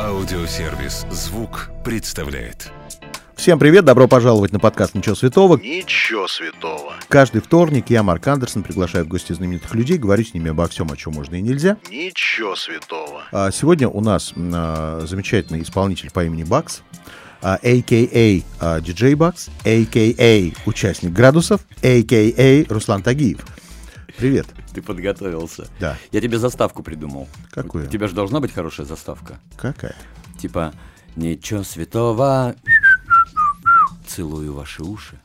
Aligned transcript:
Аудиосервис 0.00 1.06
«Звук» 1.10 1.70
представляет. 1.84 2.72
Всем 3.36 3.58
привет, 3.58 3.84
добро 3.84 4.08
пожаловать 4.08 4.52
на 4.52 4.58
подкаст 4.58 4.94
«Ничего 4.94 5.14
святого». 5.14 5.58
Ничего 5.58 6.26
святого. 6.26 6.94
Каждый 7.08 7.40
вторник 7.40 7.90
я, 7.90 8.02
Марк 8.02 8.26
Андерсон, 8.26 8.62
приглашаю 8.62 9.04
в 9.04 9.08
гости 9.08 9.32
знаменитых 9.32 9.74
людей, 9.74 9.98
говорю 9.98 10.24
с 10.24 10.34
ними 10.34 10.50
обо 10.50 10.66
всем, 10.68 10.90
о 10.90 10.96
чем 10.96 11.14
можно 11.14 11.36
и 11.36 11.40
нельзя. 11.40 11.76
Ничего 11.90 12.56
святого. 12.56 13.22
А 13.32 13.50
сегодня 13.50 13.88
у 13.88 14.00
нас 14.00 14.32
а, 14.36 15.04
замечательный 15.06 15.62
исполнитель 15.62 16.10
по 16.10 16.24
имени 16.24 16.44
Бакс, 16.44 16.82
а, 17.42 17.58
a.k.a. 17.62 18.42
а, 18.60 18.80
диджей 18.80 19.14
Бакс, 19.14 19.48
a.k.a. 19.64 20.52
участник 20.66 21.12
«Градусов», 21.12 21.60
a.k.a. 21.82 22.64
Руслан 22.68 23.02
Тагиев. 23.02 23.40
Привет. 24.16 24.46
Ты 24.72 24.80
подготовился. 24.80 25.66
Да. 25.80 25.98
Я 26.12 26.20
тебе 26.20 26.38
заставку 26.38 26.82
придумал. 26.82 27.28
Какую? 27.50 27.86
У 27.86 27.90
тебя 27.90 28.06
же 28.08 28.14
должна 28.14 28.40
быть 28.40 28.52
хорошая 28.52 28.86
заставка. 28.86 29.40
Какая? 29.56 29.96
Типа 30.38 30.72
«Ничего 31.16 31.62
святого, 31.62 32.54
целую 34.06 34.52
ваши 34.54 34.82
уши». 34.82 35.18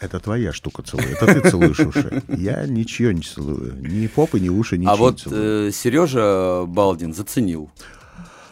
Это 0.00 0.20
твоя 0.20 0.52
штука 0.52 0.82
целует. 0.82 1.22
Это 1.22 1.40
ты 1.40 1.50
целуешь 1.50 1.80
уши. 1.80 2.22
Я 2.28 2.66
ничего 2.66 3.12
не 3.12 3.22
целую. 3.22 3.74
Ни 3.80 4.06
попы, 4.06 4.38
ни 4.38 4.50
уши, 4.50 4.76
ничего 4.76 4.92
а 4.92 4.96
вот 4.96 5.14
не 5.14 5.30
целую. 5.30 5.68
э, 5.68 5.72
Сережа 5.72 6.64
Балдин 6.66 7.14
заценил. 7.14 7.70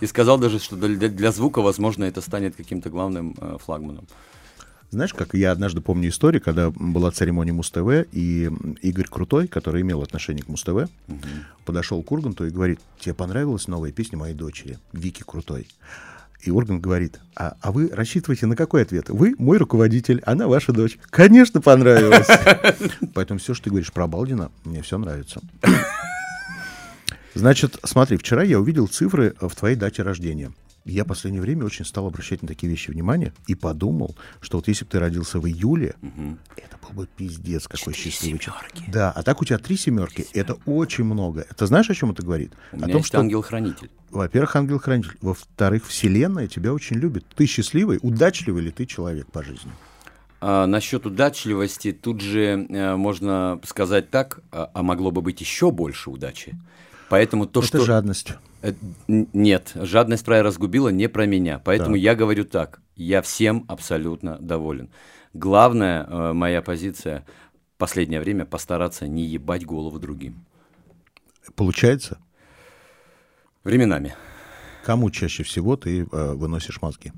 И 0.01 0.07
сказал 0.07 0.39
даже, 0.39 0.59
что 0.59 0.77
для, 0.77 1.09
для 1.09 1.33
звука, 1.33 1.61
возможно, 1.61 2.05
это 2.05 2.21
станет 2.23 2.57
каким-то 2.57 2.89
главным 2.89 3.37
э, 3.39 3.59
флагманом. 3.63 4.07
Знаешь, 4.91 5.13
как 5.13 5.35
я 5.35 5.51
однажды 5.51 5.81
помню 5.81 6.09
историю, 6.09 6.41
когда 6.41 6.71
была 6.71 7.11
церемония 7.11 7.53
Муз-ТВ, 7.53 8.07
и 8.13 8.51
Игорь 8.83 9.09
Крутой, 9.09 9.49
который 9.49 9.83
имел 9.83 10.03
отношение 10.03 10.45
к 10.45 10.49
Муз-ТВ, 10.49 10.89
подошел 11.65 12.03
к 12.03 12.13
Урганту 12.13 12.47
и 12.47 12.51
говорит, 12.51 12.81
тебе 13.01 13.15
понравилась 13.15 13.67
новая 13.67 13.91
песня 13.91 14.19
моей 14.19 14.35
дочери, 14.35 14.79
Вики 14.93 15.25
Крутой? 15.27 15.67
И 16.43 16.51
Ургант 16.51 16.83
говорит, 16.83 17.21
а, 17.35 17.57
а 17.63 17.73
вы 17.73 17.89
рассчитываете 17.89 18.47
на 18.47 18.55
какой 18.55 18.83
ответ? 18.83 19.09
Вы 19.09 19.35
мой 19.39 19.57
руководитель, 19.57 20.21
она 20.27 20.47
ваша 20.47 20.73
дочь. 20.73 20.99
Конечно, 21.09 21.63
понравилось. 21.63 22.29
Поэтому 23.15 23.41
все, 23.41 23.55
что 23.55 23.65
ты 23.65 23.71
говоришь 23.71 23.93
про 23.93 24.07
Балдина, 24.07 24.53
мне 24.65 24.83
все 24.83 24.99
нравится. 24.99 25.41
Значит, 27.35 27.79
смотри, 27.83 28.19
вчера 28.19 28.43
я 28.43 28.61
увидел 28.61 28.87
цифры 28.87 29.35
в 29.41 29.55
твоей 29.57 29.75
дате 29.75 30.03
рождения. 30.03 30.53
Я 30.85 31.05
в 31.05 31.07
последнее 31.07 31.41
время 31.41 31.65
очень 31.65 31.85
стал 31.87 32.07
обращать 32.07 32.43
на 32.43 32.49
такие 32.49 32.71
вещи 32.71 32.91
внимание 32.91 33.33
и 33.47 33.55
подумал, 33.55 34.17
что 34.41 34.59
вот 34.59 34.69
если 34.69 34.85
бы 34.85 34.91
ты 34.91 34.99
родился 34.99 35.41
в 35.41 35.47
июле, 35.47 35.95
это 36.57 36.77
был 36.83 36.95
бы 36.95 37.09
пиздец 37.17 37.67
какой 37.67 37.95
Четыре 37.95 38.11
счастливый. 38.11 38.41
семерки. 38.41 38.85
Да, 38.89 39.11
а 39.11 39.23
так 39.23 39.41
у 39.41 39.47
тебя 39.47 39.57
три 39.59 39.79
семерки, 39.79 40.27
это 40.35 40.59
очень 40.67 41.05
много. 41.05 41.47
Это 41.49 41.67
знаешь, 41.67 41.89
о 41.89 41.95
чем 41.95 42.11
это 42.11 42.23
говорит? 42.23 42.53
У 42.73 42.77
о 42.77 42.79
меня 42.81 42.89
том, 42.89 42.97
есть 42.97 43.09
что, 43.09 43.21
ангел-хранитель. 43.21 43.91
во-первых, 44.11 44.57
ангел-хранитель, 44.57 45.17
во-вторых, 45.23 45.87
Вселенная 45.87 46.49
тебя 46.49 46.75
очень 46.75 46.97
любит. 46.97 47.25
Ты 47.35 47.47
счастливый, 47.47 47.99
удачливый 48.03 48.63
ли 48.63 48.71
ты 48.71 48.85
человек 48.85 49.27
по 49.33 49.43
жизни? 49.43 49.73
А, 50.43 50.67
насчет 50.67 51.07
удачливости, 51.07 51.93
тут 51.93 52.21
же 52.21 52.67
э, 52.69 52.97
можно 52.97 53.59
сказать 53.65 54.11
так, 54.11 54.41
а, 54.53 54.71
а 54.75 54.83
могло 54.83 55.11
бы 55.11 55.23
быть 55.23 55.41
еще 55.41 55.71
больше 55.71 56.11
удачи. 56.11 56.55
Поэтому 57.09 57.47
то, 57.47 57.61
это 57.61 57.69
что... 57.69 57.85
жадность. 57.85 58.35
Э, 58.65 58.73
Нет, 59.09 59.73
жадность 59.75 60.25
про 60.25 60.43
разгубила 60.43 60.89
не 60.89 61.09
про 61.09 61.27
меня. 61.27 61.59
Поэтому 61.59 61.97
Да. 61.97 62.01
я 62.01 62.15
говорю 62.15 62.45
так, 62.45 62.81
я 62.97 63.21
всем 63.21 63.65
абсолютно 63.69 64.39
доволен. 64.39 64.89
Главная 65.35 66.05
э, 66.05 66.33
моя 66.33 66.63
позиция 66.63 67.27
в 67.75 67.79
последнее 67.79 68.21
время 68.21 68.47
постараться 68.47 69.07
не 69.07 69.25
ебать 69.25 69.67
голову 69.67 69.99
другим. 69.99 70.47
Получается? 71.55 72.19
Временами. 73.65 74.15
Кому 74.85 75.11
чаще 75.11 75.43
всего 75.43 75.77
ты 75.77 76.07
э, 76.11 76.33
выносишь 76.33 76.81
мозги? 76.81 77.13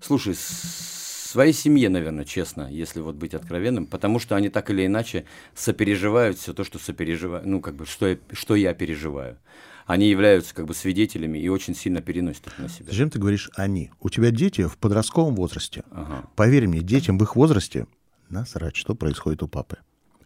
Слушай, 0.00 0.34
своей 0.34 1.52
семье, 1.52 1.90
наверное, 1.90 2.24
честно, 2.24 2.68
если 2.70 3.00
вот 3.00 3.16
быть 3.16 3.34
откровенным, 3.34 3.84
потому 3.86 4.18
что 4.18 4.36
они 4.36 4.48
так 4.48 4.70
или 4.70 4.86
иначе 4.86 5.26
сопереживают 5.54 6.38
все 6.38 6.54
то, 6.54 6.64
что 6.64 6.78
сопереживаю, 6.78 7.42
ну, 7.44 7.60
как 7.60 7.74
бы, 7.74 7.84
что 7.84 8.06
я, 8.06 8.16
что 8.32 8.54
я 8.54 8.72
переживаю. 8.72 9.36
Они 9.86 10.08
являются 10.08 10.52
как 10.52 10.66
бы 10.66 10.74
свидетелями 10.74 11.38
и 11.38 11.48
очень 11.48 11.74
сильно 11.74 12.02
переносят 12.02 12.48
это 12.48 12.62
на 12.62 12.68
себя. 12.68 12.86
Зачем 12.90 13.08
ты 13.08 13.20
говоришь 13.20 13.50
«они»? 13.54 13.92
У 14.00 14.10
тебя 14.10 14.32
дети 14.32 14.66
в 14.66 14.76
подростковом 14.78 15.36
возрасте. 15.36 15.84
Ага. 15.92 16.28
Поверь 16.34 16.66
мне, 16.66 16.80
детям 16.80 17.18
в 17.18 17.22
их 17.22 17.36
возрасте 17.36 17.86
насрать, 18.28 18.74
что 18.74 18.96
происходит 18.96 19.44
у 19.44 19.48
папы. 19.48 19.76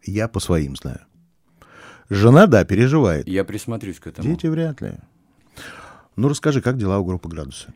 Я 0.02 0.28
по 0.28 0.40
своим 0.40 0.76
знаю. 0.76 1.00
Жена, 2.08 2.46
да, 2.46 2.64
переживает. 2.64 3.28
Я 3.28 3.44
присмотрюсь 3.44 4.00
к 4.00 4.06
этому. 4.06 4.26
Дети 4.28 4.46
вряд 4.46 4.80
ли. 4.80 4.94
Ну, 6.16 6.28
расскажи, 6.28 6.62
как 6.62 6.78
дела 6.78 6.98
у 6.98 7.04
группы 7.04 7.28
«Градусы»? 7.28 7.72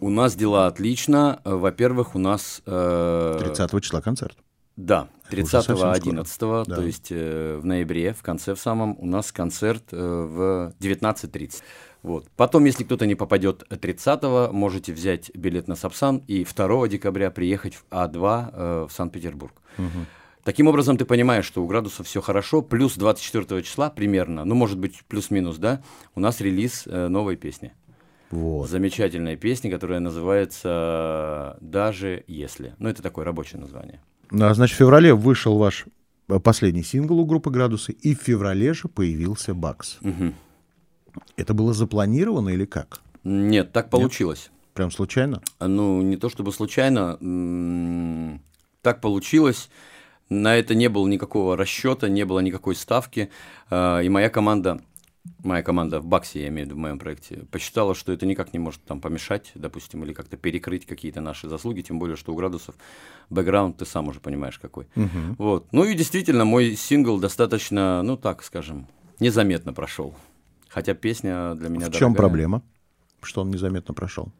У 0.00 0.10
нас 0.10 0.34
дела 0.34 0.66
отлично. 0.66 1.40
Во-первых, 1.44 2.14
у 2.14 2.18
нас... 2.18 2.60
э, 2.66 3.36
30 3.40 3.82
числа 3.82 4.00
концерт. 4.00 4.36
Да, 4.76 5.08
уже 5.30 5.46
совсем 5.46 5.76
30-11, 5.76 6.24
скоро. 6.26 6.64
Да. 6.64 6.76
то 6.76 6.82
есть 6.82 7.08
э, 7.10 7.58
в 7.60 7.64
ноябре, 7.64 8.12
в 8.12 8.22
конце 8.22 8.54
в 8.54 8.58
самом, 8.58 8.96
у 8.98 9.06
нас 9.06 9.30
концерт 9.30 9.84
э, 9.92 9.96
в 9.96 10.74
19.30. 10.80 11.62
Вот. 12.02 12.28
Потом, 12.36 12.64
если 12.64 12.84
кто-то 12.84 13.06
не 13.06 13.14
попадет 13.14 13.64
30-го, 13.70 14.52
можете 14.52 14.92
взять 14.92 15.30
билет 15.34 15.68
на 15.68 15.76
Сапсан 15.76 16.18
и 16.26 16.44
2 16.44 16.88
декабря 16.88 17.30
приехать 17.30 17.74
в 17.74 17.84
А2 17.90 18.50
э, 18.52 18.86
в 18.88 18.92
Санкт-Петербург. 18.92 19.54
Таким 20.44 20.66
образом, 20.66 20.98
ты 20.98 21.06
понимаешь, 21.06 21.46
что 21.46 21.62
у 21.62 21.66
градусов 21.66 22.06
все 22.06 22.20
хорошо, 22.20 22.60
плюс 22.60 22.96
24 22.96 23.62
числа 23.62 23.88
примерно, 23.88 24.44
ну, 24.44 24.54
может 24.54 24.78
быть, 24.78 25.02
плюс-минус, 25.08 25.56
да, 25.56 25.82
у 26.14 26.20
нас 26.20 26.42
релиз 26.42 26.82
э, 26.86 27.08
новой 27.08 27.36
песни. 27.36 27.72
Вот. 28.30 28.68
Замечательная 28.68 29.36
песня, 29.36 29.70
которая 29.70 30.00
называется 30.00 31.56
«Даже 31.62 32.24
если». 32.26 32.74
Ну, 32.78 32.90
это 32.90 33.02
такое 33.02 33.24
рабочее 33.24 33.58
название. 33.60 34.00
Ну, 34.36 34.46
а, 34.46 34.54
значит, 34.54 34.74
в 34.74 34.78
феврале 34.78 35.14
вышел 35.14 35.56
ваш 35.58 35.84
э, 36.28 36.40
последний 36.40 36.82
сингл 36.82 37.20
у 37.20 37.24
группы 37.24 37.50
«Градусы», 37.50 37.92
и 37.92 38.16
в 38.16 38.18
феврале 38.18 38.74
же 38.74 38.88
появился 38.88 39.54
«Бакс». 39.54 39.98
Мгм. 40.00 40.34
Это 41.36 41.54
было 41.54 41.72
запланировано 41.72 42.48
или 42.48 42.64
как? 42.64 43.00
Нет, 43.22 43.70
так 43.70 43.90
получилось. 43.90 44.50
Прям 44.72 44.90
случайно? 44.90 45.40
Ну, 45.60 46.02
не 46.02 46.16
то 46.16 46.28
чтобы 46.28 46.52
случайно, 46.52 47.16
так 48.82 49.00
получилось. 49.00 49.70
На 50.28 50.56
это 50.56 50.74
не 50.74 50.88
было 50.88 51.06
никакого 51.06 51.56
расчета, 51.56 52.08
не 52.08 52.24
было 52.24 52.40
никакой 52.40 52.74
ставки. 52.74 53.30
А, 53.70 54.00
И 54.00 54.08
моя 54.08 54.30
команда, 54.30 54.80
моя 55.42 55.62
команда 55.62 56.00
в 56.00 56.06
Баксе, 56.06 56.42
я 56.42 56.48
имею 56.48 56.66
в 56.66 56.70
виду 56.70 56.76
в 56.76 56.80
моем 56.80 56.98
проекте, 56.98 57.44
посчитала, 57.50 57.94
что 57.94 58.12
это 58.12 58.26
никак 58.26 58.52
не 58.52 58.58
может 58.58 58.82
там 58.84 59.00
помешать, 59.00 59.52
допустим, 59.54 60.04
или 60.04 60.12
как-то 60.12 60.36
перекрыть 60.36 60.86
какие-то 60.86 61.20
наши 61.20 61.48
заслуги, 61.48 61.82
тем 61.82 61.98
более, 61.98 62.16
что 62.16 62.32
у 62.32 62.36
градусов 62.36 62.74
бэкграунд 63.30 63.76
ты 63.78 63.86
сам 63.86 64.08
уже 64.08 64.20
понимаешь 64.20 64.58
какой. 64.58 64.86
Вот. 65.38 65.66
Ну 65.72 65.84
и 65.84 65.94
действительно, 65.94 66.44
мой 66.44 66.76
сингл 66.76 67.18
достаточно, 67.18 68.02
ну 68.02 68.16
так 68.16 68.42
скажем, 68.42 68.86
незаметно 69.20 69.72
прошел. 69.72 70.14
Хотя 70.68 70.94
песня 70.94 71.54
для 71.54 71.68
меня 71.68 71.86
В 71.86 71.92
чем 71.92 72.12
дорогая. 72.12 72.16
проблема? 72.16 72.62
Что 73.22 73.42
он 73.42 73.50
незаметно 73.50 73.94
прошел? 73.94 74.32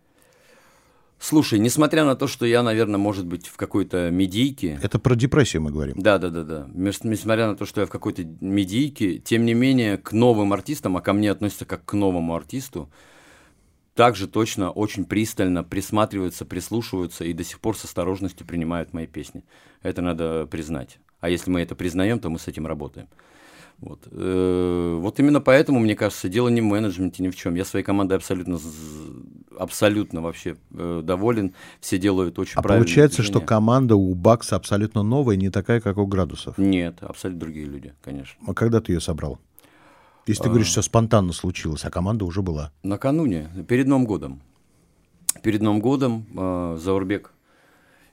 Слушай, 1.25 1.59
несмотря 1.59 2.05
на 2.05 2.17
то, 2.17 2.27
что 2.27 2.45
я, 2.45 2.63
наверное, 2.63 2.99
может 2.99 3.25
быть, 3.25 3.47
в 3.47 3.57
какой-то 3.57 4.11
медийке, 4.11 4.79
Это 4.83 4.99
про 4.99 5.15
депрессию 5.15 5.63
мы 5.63 5.71
говорим. 5.71 5.95
да, 5.97 6.19
да, 6.19 6.29
да, 6.29 6.43
да. 6.43 6.69
Несмотря 6.75 7.47
на 7.47 7.57
то, 7.57 7.65
что 7.65 7.81
я 7.81 7.87
в 7.87 7.91
какой-то 7.91 8.25
медийке, 8.43 9.21
тем 9.21 9.47
не 9.47 9.55
менее, 9.55 9.97
к 9.97 10.13
новым 10.13 10.53
артистам, 10.53 10.99
а 10.99 11.01
ко 11.01 11.15
мне 11.15 11.31
относятся 11.31 11.65
как 11.65 11.83
к 11.87 11.95
новому 11.95 12.35
артисту, 12.35 12.91
также 13.95 14.29
точно 14.29 14.71
очень 14.71 15.07
пристально 15.07 15.65
присматриваются, 15.65 16.45
прислушиваются 16.45 17.25
и 17.25 17.33
до 17.33 17.43
сих 17.43 17.59
пор 17.59 17.75
с 17.79 17.85
осторожностью 17.85 18.47
принимают 18.47 18.93
мои 18.93 19.07
песни. 19.07 19.45
Это 19.81 20.03
надо 20.03 20.45
признать. 20.45 20.99
А 21.21 21.31
если 21.31 21.51
мы 21.51 21.63
это 21.63 21.75
признаем, 21.75 22.19
то 22.19 22.29
мы 22.29 22.39
с 22.39 22.49
этим 22.49 22.67
работаем. 22.67 23.09
Вот. 23.81 24.09
Э, 24.11 24.97
вот 25.01 25.19
именно 25.21 25.41
поэтому, 25.41 25.79
мне 25.81 25.95
кажется, 25.95 26.29
дело 26.29 26.49
не 26.49 26.61
в 26.61 26.65
менеджменте, 26.65 27.23
ни 27.23 27.29
в 27.29 27.37
чем. 27.37 27.55
Я 27.55 27.65
своей 27.65 27.85
командой 27.85 28.15
абсолютно, 28.15 28.59
абсолютно 29.59 30.23
вообще 30.23 30.57
э, 30.73 31.03
доволен. 31.05 31.55
Все 31.81 31.99
делают 31.99 32.39
очень 32.39 32.55
А 32.57 32.63
правильные 32.63 32.85
получается, 32.87 33.23
что 33.23 33.33
движения. 33.33 33.47
команда 33.47 33.97
у 33.97 34.15
Бакса 34.15 34.57
абсолютно 34.57 35.03
новая, 35.03 35.37
не 35.37 35.51
такая, 35.51 35.81
как 35.81 35.99
у 35.99 36.07
Градусов. 36.07 36.57
Нет, 36.57 36.99
абсолютно 37.03 37.41
другие 37.41 37.67
люди, 37.67 37.93
конечно. 38.03 38.37
А 38.47 38.55
когда 38.55 38.81
ты 38.81 38.93
ее 38.93 39.01
собрал? 39.01 39.39
Если 40.27 40.41
А. 40.41 40.45
ты 40.45 40.49
говоришь, 40.49 40.69
все 40.69 40.81
спонтанно 40.81 41.33
случилось, 41.33 41.85
а 41.85 41.91
команда 41.91 42.25
уже 42.25 42.41
была. 42.41 42.73
Накануне, 42.83 43.51
перед 43.69 43.87
Новым 43.87 44.07
годом. 44.07 44.41
Перед 45.43 45.61
Новым 45.61 45.81
годом 45.81 46.27
э, 46.35 46.79
Заурбек, 46.81 47.33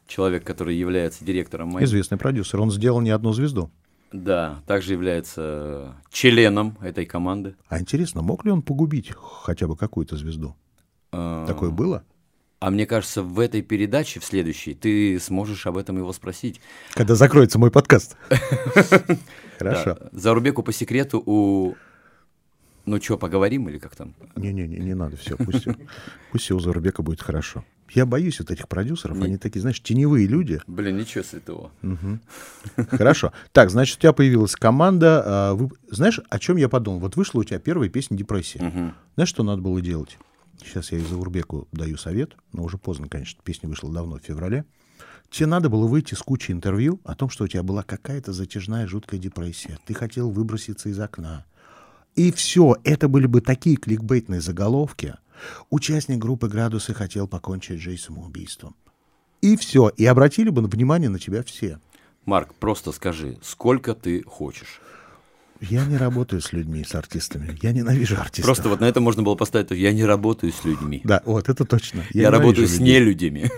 человек, 0.07 0.43
который 0.43 0.75
является 0.75 1.23
директором 1.23 1.69
моей... 1.69 1.85
Известный 1.85 2.17
продюсер. 2.17 2.59
Он 2.59 2.69
сделал 2.71 2.99
не 2.99 3.11
одну 3.11 3.31
звезду. 3.31 3.71
Да, 4.11 4.61
также 4.67 4.93
является 4.93 5.95
членом 6.11 6.77
этой 6.81 7.05
команды. 7.05 7.55
А 7.69 7.79
интересно, 7.79 8.21
мог 8.21 8.43
ли 8.45 8.51
он 8.51 8.61
погубить 8.61 9.11
хотя 9.15 9.67
бы 9.67 9.77
какую-то 9.77 10.17
звезду? 10.17 10.55
Э, 11.13 11.45
Такое 11.47 11.69
было? 11.69 12.03
А 12.59 12.69
мне 12.69 12.85
кажется, 12.85 13.23
в 13.23 13.39
этой 13.39 13.61
передаче, 13.63 14.19
в 14.19 14.23
следующей, 14.25 14.75
ты 14.75 15.19
сможешь 15.19 15.65
об 15.65 15.77
этом 15.77 15.97
его 15.97 16.13
спросить. 16.13 16.61
Когда 16.93 17.15
закроется 17.15 17.57
мой 17.57 17.71
подкаст. 17.71 18.17
Хорошо. 19.57 19.97
Да, 19.99 20.09
Заурбеку 20.11 20.61
по 20.61 20.71
секрету 20.71 21.23
у 21.25 21.75
Ну 22.85 23.01
что, 23.01 23.17
поговорим 23.17 23.67
или 23.69 23.79
как 23.79 23.95
там? 23.95 24.13
Не-не-не, 24.35 24.77
не 24.77 24.93
надо, 24.93 25.17
все, 25.17 25.37
пусть, 25.37 25.65
пусть 26.31 26.51
у 26.51 26.59
Зарубека 26.59 27.01
будет 27.01 27.21
хорошо. 27.21 27.63
Я 27.93 28.05
боюсь 28.05 28.39
вот 28.39 28.51
этих 28.51 28.67
продюсеров, 28.67 29.17
Не- 29.17 29.25
они 29.25 29.37
такие, 29.37 29.61
знаешь, 29.61 29.81
теневые 29.81 30.27
люди. 30.27 30.61
Блин, 30.67 30.97
ничего 30.97 31.23
святого. 31.23 31.71
Хорошо. 32.89 33.33
Так, 33.51 33.69
значит, 33.69 33.97
у 33.97 34.01
тебя 34.01 34.13
появилась 34.13 34.55
команда. 34.55 35.23
а, 35.25 35.53
вы- 35.53 35.69
Знаешь, 35.89 36.19
о 36.29 36.39
чем 36.39 36.57
я 36.57 36.69
подумал? 36.69 36.99
Вот 36.99 37.15
вышла 37.15 37.39
у 37.39 37.43
тебя 37.43 37.59
первая 37.59 37.89
песня 37.89 38.15
«Депрессия». 38.17 38.93
Знаешь, 39.15 39.29
что 39.29 39.43
надо 39.43 39.61
было 39.61 39.81
делать? 39.81 40.17
Сейчас 40.63 40.91
я 40.91 40.99
и 40.99 41.01
Заурбеку 41.01 41.67
даю 41.71 41.97
совет, 41.97 42.35
но 42.53 42.63
уже 42.63 42.77
поздно, 42.77 43.07
конечно, 43.09 43.41
песня 43.43 43.67
вышла 43.67 43.91
давно, 43.91 44.19
в 44.19 44.21
феврале. 44.21 44.63
Тебе 45.31 45.47
надо 45.47 45.69
было 45.69 45.87
выйти 45.87 46.13
с 46.13 46.19
кучей 46.19 46.53
интервью 46.53 46.99
о 47.03 47.15
том, 47.15 47.29
что 47.29 47.45
у 47.45 47.47
тебя 47.47 47.63
была 47.63 47.83
какая-то 47.83 48.31
затяжная 48.33 48.85
жуткая 48.85 49.19
депрессия. 49.19 49.79
Ты 49.85 49.93
хотел 49.93 50.29
выброситься 50.29 50.89
из 50.89 50.99
окна. 50.99 51.45
И 52.15 52.31
все, 52.31 52.75
это 52.83 53.07
были 53.07 53.25
бы 53.25 53.39
такие 53.41 53.77
кликбейтные 53.77 54.41
заголовки. 54.41 55.15
Участник 55.69 56.17
группы 56.19 56.47
«Градусы» 56.47 56.93
хотел 56.93 57.27
покончить 57.27 57.79
жизнь 57.79 58.01
самоубийством. 58.01 58.75
И 59.41 59.55
все, 59.57 59.89
и 59.89 60.05
обратили 60.05 60.49
бы 60.49 60.61
внимание 60.61 61.09
на 61.09 61.19
тебя 61.19 61.43
все. 61.43 61.79
Марк, 62.25 62.53
просто 62.53 62.91
скажи, 62.91 63.37
сколько 63.41 63.95
ты 63.95 64.23
хочешь? 64.23 64.79
Я 65.59 65.85
не 65.85 65.97
работаю 65.97 66.41
с 66.41 66.53
людьми, 66.53 66.83
с 66.83 66.95
артистами. 66.95 67.57
Я 67.61 67.71
ненавижу 67.71 68.15
артистов. 68.19 68.45
Просто 68.45 68.69
вот 68.69 68.79
на 68.79 68.85
это 68.85 68.99
можно 68.99 69.21
было 69.21 69.35
поставить, 69.35 69.71
я 69.71 69.93
не 69.93 70.05
работаю 70.05 70.51
с 70.51 70.65
людьми. 70.65 71.01
Да, 71.03 71.21
вот 71.25 71.49
это 71.49 71.65
точно. 71.65 72.03
Я, 72.11 72.29
ненавижу 72.29 72.31
работаю 72.31 72.67
с 72.67 72.79
людей. 72.79 72.99
нелюдями. 72.99 73.51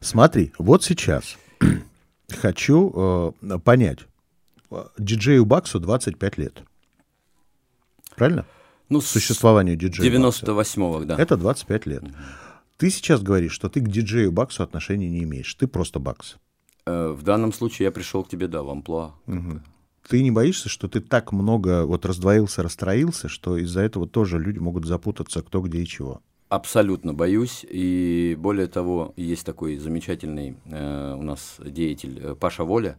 Смотри, 0.00 0.52
вот 0.58 0.84
сейчас 0.84 1.38
хочу 2.28 3.34
э, 3.42 3.58
понять. 3.58 4.00
Э, 4.70 4.84
Диджею 4.98 5.44
Баксу 5.44 5.80
25 5.80 6.38
лет. 6.38 6.62
Правильно? 8.16 8.44
Ну, 8.90 9.00
Существованию 9.00 9.76
диджея 9.76 10.20
Бакса. 10.20 10.44
98-го, 10.44 11.04
да. 11.04 11.16
Это 11.16 11.36
25 11.36 11.86
лет. 11.86 12.04
Ты 12.76 12.90
сейчас 12.90 13.22
говоришь, 13.22 13.52
что 13.52 13.68
ты 13.68 13.80
к 13.80 13.88
диджею 13.88 14.32
Баксу 14.32 14.62
отношения 14.62 15.08
не 15.08 15.22
имеешь. 15.22 15.54
Ты 15.54 15.66
просто 15.66 15.98
Бакс. 16.00 16.36
Э, 16.86 17.10
В 17.16 17.22
данном 17.22 17.52
случае 17.52 17.84
я 17.86 17.92
пришел 17.92 18.24
к 18.24 18.28
тебе, 18.28 18.48
да, 18.48 18.62
в 18.62 18.70
амплуа. 18.70 19.14
Ты 20.08 20.22
не 20.22 20.30
боишься, 20.30 20.68
что 20.68 20.88
ты 20.88 21.00
так 21.00 21.30
много 21.30 21.84
вот 21.86 22.04
раздвоился, 22.04 22.62
расстроился, 22.62 23.28
что 23.28 23.56
из-за 23.58 23.80
этого 23.82 24.08
тоже 24.08 24.38
люди 24.40 24.58
могут 24.58 24.86
запутаться 24.86 25.42
кто 25.42 25.60
где 25.60 25.82
и 25.82 25.86
чего? 25.86 26.20
Абсолютно 26.48 27.14
боюсь. 27.14 27.64
И 27.70 28.34
более 28.36 28.66
того, 28.66 29.12
есть 29.16 29.46
такой 29.46 29.76
замечательный 29.76 30.56
э, 30.64 31.14
у 31.16 31.22
нас 31.22 31.56
деятель 31.64 32.18
э, 32.20 32.34
Паша 32.34 32.64
Воля. 32.64 32.98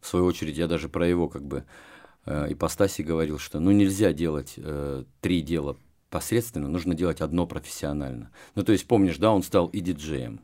В 0.00 0.06
свою 0.06 0.24
очередь, 0.24 0.56
я 0.56 0.66
даже 0.66 0.88
про 0.88 1.06
его 1.06 1.28
как 1.28 1.44
бы 1.44 1.64
э, 2.26 2.52
ипостаси 2.52 3.02
говорил, 3.02 3.38
что 3.38 3.60
ну 3.60 3.70
нельзя 3.70 4.12
делать 4.12 4.54
э, 4.56 5.04
три 5.20 5.42
дела 5.42 5.76
посредственно, 6.10 6.68
нужно 6.68 6.94
делать 6.94 7.20
одно 7.20 7.46
профессионально. 7.46 8.30
Ну, 8.54 8.64
то 8.64 8.72
есть, 8.72 8.86
помнишь, 8.86 9.16
да, 9.18 9.30
он 9.32 9.42
стал 9.42 9.68
и 9.68 9.80
диджеем, 9.80 10.40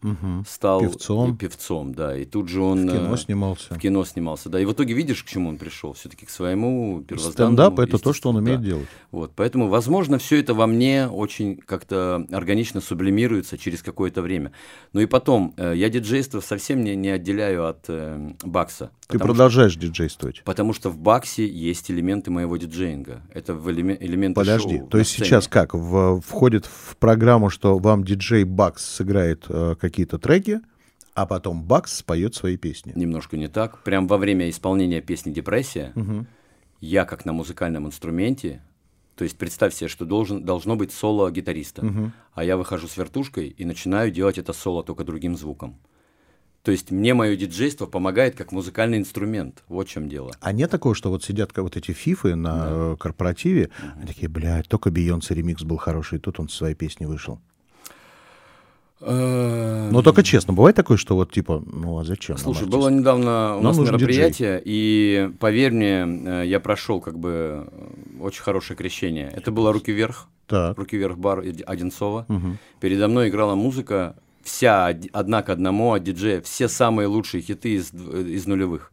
стал 0.46 0.80
Певцом. 0.80 1.34
и 1.34 1.36
певцом, 1.36 1.94
да, 1.94 2.16
и 2.16 2.24
тут 2.24 2.48
же 2.48 2.60
он... 2.62 2.88
В 2.88 2.92
кино 2.92 3.14
э, 3.14 3.16
снимался. 3.18 3.74
В 3.74 3.78
кино 3.78 4.04
снимался, 4.04 4.48
да. 4.48 4.60
И 4.60 4.64
в 4.64 4.72
итоге 4.72 4.94
видишь, 4.94 5.24
к 5.24 5.26
чему 5.26 5.48
он 5.48 5.58
пришел? 5.58 5.92
Все-таки 5.92 6.24
к 6.24 6.30
своему 6.30 7.02
первозданному. 7.02 7.56
Стендап— 7.56 7.78
это 7.80 7.98
то, 7.98 8.12
что 8.12 8.30
он 8.30 8.36
умеет 8.36 8.60
да. 8.60 8.66
делать. 8.66 8.86
Вот, 9.10 9.32
поэтому, 9.34 9.68
возможно, 9.68 10.18
все 10.18 10.38
это 10.38 10.54
во 10.54 10.66
мне 10.66 11.08
очень 11.08 11.56
как-то 11.56 12.26
органично 12.30 12.80
сублимируется 12.80 13.58
через 13.58 13.82
какое-то 13.82 14.22
время. 14.22 14.52
Ну 14.92 15.00
и 15.00 15.06
потом, 15.06 15.52
э, 15.56 15.74
я 15.76 15.88
диджейство 15.88 16.40
совсем 16.40 16.84
не, 16.84 16.94
не 16.94 17.08
отделяю 17.08 17.66
от 17.66 17.84
э, 17.88 18.30
бакса. 18.44 18.92
Ты 19.08 19.18
продолжаешь 19.18 19.76
диджействовать. 19.76 20.42
потому 20.44 20.72
что 20.72 20.90
в 20.90 20.98
баксе 20.98 21.46
есть 21.46 21.90
элементы 21.90 22.30
моего 22.30 22.56
диджеинга. 22.56 23.22
Это 23.32 23.54
в 23.54 23.68
элеме- 23.68 23.96
элементы 24.00 24.34
Подожди, 24.34 24.78
шоу 24.78 24.88
то 24.88 24.98
есть 24.98 25.10
сейчас 25.10 25.46
как? 25.56 25.72
В- 25.72 26.20
входит 26.20 26.66
в 26.66 26.98
программу, 26.98 27.48
что 27.48 27.78
вам 27.78 28.04
диджей 28.04 28.44
Бакс 28.44 28.84
сыграет 28.84 29.46
э, 29.48 29.74
какие-то 29.80 30.18
треки, 30.18 30.60
а 31.14 31.24
потом 31.24 31.62
Бакс 31.62 31.96
споет 31.96 32.34
свои 32.34 32.58
песни. 32.58 32.92
Немножко 32.94 33.38
не 33.38 33.48
так. 33.48 33.82
Прям 33.82 34.06
во 34.06 34.18
время 34.18 34.50
исполнения 34.50 35.00
песни 35.00 35.32
«Депрессия» 35.32 35.94
я, 36.82 37.06
как 37.06 37.24
на 37.24 37.32
музыкальном 37.32 37.86
инструменте, 37.86 38.60
то 39.14 39.24
есть 39.24 39.38
представь 39.38 39.72
себе, 39.72 39.88
что 39.88 40.04
должен, 40.04 40.44
должно 40.44 40.76
быть 40.76 40.92
соло 40.92 41.30
гитариста, 41.30 42.12
а 42.34 42.44
я 42.44 42.58
выхожу 42.58 42.86
с 42.86 42.98
вертушкой 42.98 43.48
и 43.48 43.64
начинаю 43.64 44.10
делать 44.10 44.36
это 44.36 44.52
соло 44.52 44.84
только 44.84 45.04
другим 45.04 45.38
звуком. 45.38 45.78
То 46.66 46.72
есть 46.72 46.90
мне 46.90 47.14
мое 47.14 47.36
диджейство 47.36 47.86
помогает 47.86 48.34
как 48.34 48.50
музыкальный 48.50 48.98
инструмент. 48.98 49.62
Вот 49.68 49.86
в 49.86 49.90
чем 49.92 50.08
дело. 50.08 50.32
А 50.40 50.50
нет 50.52 50.68
такого, 50.68 50.96
что 50.96 51.10
вот 51.10 51.22
сидят 51.22 51.52
как 51.52 51.62
вот 51.62 51.76
эти 51.76 51.92
фифы 51.92 52.34
на 52.34 52.66
э, 52.68 52.96
корпоративе, 52.98 53.70
они 53.94 54.04
такие, 54.04 54.28
блядь, 54.28 54.66
только 54.66 54.90
Бейонсе 54.90 55.34
ремикс 55.36 55.62
был 55.62 55.76
хороший, 55.76 56.18
и 56.18 56.20
тут 56.20 56.40
он 56.40 56.48
со 56.48 56.56
своей 56.56 56.74
песней 56.74 57.06
вышел. 57.06 57.38
Но 59.00 60.02
только 60.02 60.24
честно, 60.24 60.54
бывает 60.54 60.74
такое, 60.74 60.96
что 60.96 61.14
вот 61.14 61.30
типа, 61.30 61.62
ну 61.64 62.00
а 62.00 62.04
зачем? 62.04 62.36
Слушай, 62.36 62.66
было 62.66 62.88
недавно 62.88 63.58
у 63.58 63.60
нас 63.62 63.78
мероприятие, 63.78 64.60
и 64.64 65.30
поверь 65.38 65.70
мне, 65.70 66.04
э, 66.04 66.42
я 66.46 66.58
прошел 66.58 67.00
как 67.00 67.16
бы 67.16 67.68
э, 67.70 68.20
очень 68.20 68.42
хорошее 68.42 68.76
крещение. 68.76 69.30
Это 69.32 69.52
было 69.52 69.72
«Руки 69.72 69.92
вверх», 69.92 70.26
Так. 70.48 70.76
«Руки 70.76 70.96
вверх» 70.96 71.16
бар 71.16 71.38
Од- 71.38 71.62
Одинцова. 71.64 72.26
Передо 72.80 73.06
мной 73.06 73.28
играла 73.28 73.54
музыка, 73.54 74.16
вся 74.46 74.88
од- 74.90 75.08
одна 75.12 75.42
к 75.42 75.50
одному 75.50 75.92
от 75.92 76.02
диджея, 76.04 76.40
все 76.40 76.68
самые 76.68 77.06
лучшие 77.08 77.42
хиты 77.42 77.74
из, 77.74 77.92
из 77.92 78.46
нулевых. 78.46 78.90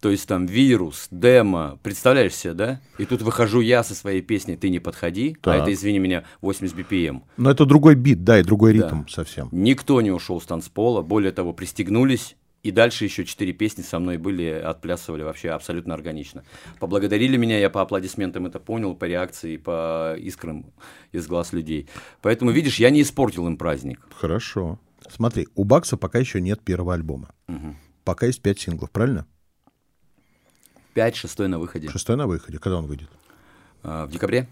То 0.00 0.10
есть 0.10 0.26
там 0.26 0.46
вирус, 0.46 1.06
демо, 1.12 1.78
представляешь 1.84 2.34
себе, 2.34 2.54
да? 2.54 2.80
И 2.98 3.04
тут 3.04 3.22
выхожу 3.22 3.60
я 3.60 3.84
со 3.84 3.94
своей 3.94 4.20
песней 4.20 4.56
«Ты 4.56 4.68
не 4.68 4.80
подходи», 4.80 5.36
а 5.42 5.44
Так. 5.44 5.62
это, 5.62 5.72
извини 5.72 6.00
меня, 6.00 6.24
80 6.40 6.76
BPM. 6.76 7.22
Но 7.36 7.52
это 7.52 7.64
другой 7.64 7.94
бит, 7.94 8.24
да, 8.24 8.40
и 8.40 8.42
другой 8.42 8.76
Да. 8.76 8.86
ритм 8.86 9.06
совсем. 9.08 9.48
Никто 9.52 10.00
не 10.00 10.10
ушел 10.10 10.40
с 10.40 10.44
танцпола, 10.44 11.02
более 11.02 11.30
того, 11.30 11.52
пристегнулись, 11.52 12.34
и 12.62 12.70
дальше 12.70 13.04
еще 13.04 13.24
четыре 13.24 13.52
песни 13.52 13.82
со 13.82 13.98
мной 13.98 14.18
были, 14.18 14.44
отплясывали 14.44 15.22
вообще 15.22 15.50
абсолютно 15.50 15.94
органично. 15.94 16.44
Поблагодарили 16.78 17.36
меня, 17.36 17.58
я 17.58 17.70
по 17.70 17.82
аплодисментам 17.82 18.46
это 18.46 18.60
понял, 18.60 18.94
по 18.94 19.04
реакции, 19.04 19.56
по 19.56 20.14
искрам 20.16 20.72
из 21.10 21.26
глаз 21.26 21.52
людей. 21.52 21.88
Поэтому, 22.20 22.52
видишь, 22.52 22.78
я 22.78 22.90
не 22.90 23.02
испортил 23.02 23.46
им 23.48 23.56
праздник. 23.56 24.06
Хорошо. 24.14 24.78
Смотри, 25.10 25.48
у 25.56 25.64
Бакса 25.64 25.96
пока 25.96 26.18
еще 26.18 26.40
нет 26.40 26.60
первого 26.62 26.94
альбома. 26.94 27.34
Пока 28.04 28.26
есть 28.26 28.42
пять 28.42 28.60
синглов, 28.60 28.90
правильно? 28.90 29.26
Пять, 30.94 31.16
шестой 31.16 31.48
на 31.48 31.58
выходе. 31.58 31.88
Шестой 31.88 32.16
на 32.16 32.26
выходе. 32.26 32.58
Когда 32.58 32.78
он 32.78 32.86
выйдет? 32.86 33.08
А, 33.82 34.06
в 34.06 34.10
декабре. 34.10 34.46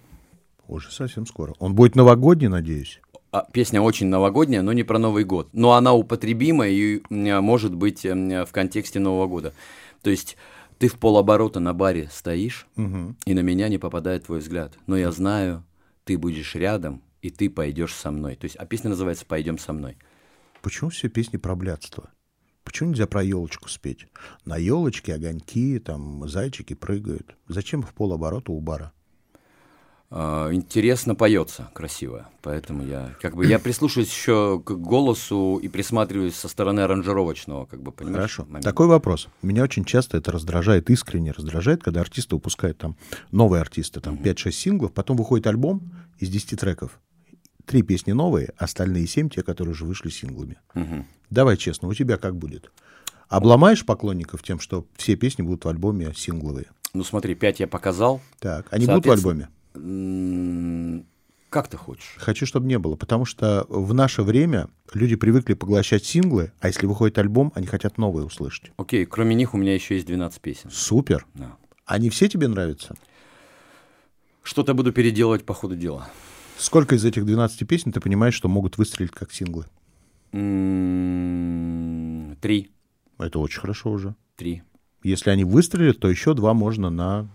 Уже 0.66 0.90
совсем 0.90 1.26
скоро. 1.26 1.54
Он 1.58 1.74
будет 1.74 1.96
новогодний, 1.96 2.48
надеюсь. 2.48 3.00
А, 3.32 3.46
песня 3.52 3.80
очень 3.80 4.08
новогодняя, 4.08 4.62
но 4.62 4.72
не 4.72 4.82
про 4.82 4.98
Новый 4.98 5.24
год. 5.24 5.48
Но 5.52 5.72
она 5.72 5.92
употребима 5.92 6.66
и 6.66 7.00
м, 7.10 7.44
может 7.44 7.74
быть 7.74 8.04
м, 8.04 8.44
в 8.44 8.52
контексте 8.52 8.98
Нового 8.98 9.26
года. 9.28 9.54
То 10.02 10.10
есть 10.10 10.36
ты 10.78 10.88
в 10.88 10.98
полоборота 10.98 11.60
на 11.60 11.72
баре 11.74 12.08
стоишь, 12.10 12.66
и 13.26 13.34
на 13.34 13.40
меня 13.40 13.68
не 13.68 13.78
попадает 13.78 14.24
твой 14.26 14.38
взгляд. 14.40 14.72
Но 14.86 14.96
я 14.96 15.12
знаю, 15.12 15.64
ты 16.04 16.16
будешь 16.18 16.54
рядом, 16.54 17.02
и 17.22 17.30
ты 17.30 17.50
пойдешь 17.50 17.94
со 17.94 18.10
мной. 18.10 18.34
То 18.36 18.46
есть, 18.46 18.56
а 18.56 18.64
песня 18.66 18.90
называется 18.90 19.26
«Пойдем 19.26 19.58
со 19.58 19.72
мной». 19.72 19.98
Почему 20.62 20.90
все 20.90 21.08
песни 21.08 21.36
про 21.36 21.54
блядство? 21.54 22.10
Почему 22.64 22.90
нельзя 22.90 23.06
про 23.06 23.22
елочку 23.22 23.68
спеть? 23.68 24.06
На 24.44 24.56
елочке 24.56 25.14
огоньки, 25.14 25.78
там 25.78 26.26
зайчики 26.28 26.74
прыгают. 26.74 27.36
Зачем 27.46 27.82
в 27.82 27.92
полоборота 27.92 28.52
у 28.52 28.60
бара? 28.60 28.92
А, 30.12 30.52
Интересно 30.52 31.14
поется, 31.14 31.70
красиво. 31.72 32.28
Поэтому 32.42 32.84
я 32.84 33.14
как 33.20 33.36
бы 33.36 33.46
я 33.46 33.58
прислушиваюсь 33.60 34.10
еще 34.10 34.60
к 34.64 34.72
голосу 34.72 35.60
и 35.62 35.68
присматриваюсь 35.68 36.34
со 36.34 36.48
стороны 36.48 36.80
аранжировочного, 36.80 37.66
как 37.66 37.80
бы 37.80 37.92
понимаешь. 37.92 38.16
Хорошо. 38.16 38.44
момента. 38.44 38.68
Такой 38.68 38.88
вопрос. 38.88 39.28
Меня 39.42 39.62
очень 39.62 39.84
часто 39.84 40.16
это 40.16 40.32
раздражает, 40.32 40.90
искренне 40.90 41.30
раздражает, 41.30 41.82
когда 41.82 42.00
артисты 42.00 42.34
выпускают 42.34 42.78
там, 42.78 42.96
новые 43.30 43.60
артисты, 43.60 44.00
там 44.00 44.16
5-6 44.16 44.50
синглов, 44.50 44.92
потом 44.92 45.16
выходит 45.16 45.46
альбом 45.46 45.92
из 46.18 46.28
10 46.28 46.58
треков. 46.58 46.98
Три 47.64 47.82
песни 47.82 48.10
новые, 48.10 48.52
остальные 48.56 49.06
7 49.06 49.28
те, 49.28 49.44
которые 49.44 49.72
уже 49.72 49.84
вышли 49.84 50.08
синглами. 50.08 50.58
Давай 51.30 51.56
честно, 51.56 51.86
у 51.86 51.94
тебя 51.94 52.16
как 52.16 52.34
будет? 52.34 52.72
Обломаешь 53.28 53.86
поклонников 53.86 54.42
тем, 54.42 54.58
что 54.58 54.86
все 54.96 55.14
песни 55.14 55.42
будут 55.42 55.64
в 55.64 55.68
альбоме 55.68 56.12
сингловые? 56.16 56.66
Ну 56.94 57.04
смотри, 57.04 57.36
пять 57.36 57.60
я 57.60 57.68
показал. 57.68 58.20
Так, 58.40 58.66
они 58.72 58.86
будут 58.86 59.06
в 59.06 59.10
альбоме? 59.12 59.48
Как 59.72 61.68
ты 61.68 61.76
хочешь? 61.76 62.14
Хочу, 62.16 62.46
чтобы 62.46 62.66
не 62.68 62.78
было, 62.78 62.94
потому 62.94 63.24
что 63.24 63.66
в 63.68 63.92
наше 63.92 64.22
время 64.22 64.68
люди 64.94 65.16
привыкли 65.16 65.54
поглощать 65.54 66.04
синглы, 66.04 66.52
а 66.60 66.68
если 66.68 66.86
выходит 66.86 67.18
альбом, 67.18 67.50
они 67.56 67.66
хотят 67.66 67.98
новые 67.98 68.24
услышать. 68.24 68.70
Окей, 68.76 69.04
кроме 69.04 69.34
них 69.34 69.52
у 69.52 69.56
меня 69.56 69.74
еще 69.74 69.96
есть 69.96 70.06
12 70.06 70.40
песен. 70.40 70.70
Супер. 70.70 71.26
Да. 71.34 71.56
Они 71.86 72.08
все 72.08 72.28
тебе 72.28 72.46
нравятся? 72.46 72.94
Что-то 74.44 74.74
буду 74.74 74.92
переделывать 74.92 75.44
по 75.44 75.54
ходу 75.54 75.74
дела. 75.74 76.08
Сколько 76.56 76.94
из 76.94 77.04
этих 77.04 77.26
12 77.26 77.66
песен 77.66 77.90
ты 77.90 78.00
понимаешь, 78.00 78.34
что 78.34 78.48
могут 78.48 78.78
выстрелить 78.78 79.10
как 79.10 79.32
синглы? 79.32 79.66
Три. 82.40 82.70
Это 83.18 83.38
очень 83.40 83.60
хорошо 83.60 83.90
уже. 83.90 84.14
Три. 84.36 84.62
Если 85.02 85.30
они 85.30 85.44
выстрелят, 85.44 85.98
то 85.98 86.08
еще 86.10 86.34
два 86.34 86.52
можно 86.52 86.90
на, 86.90 87.28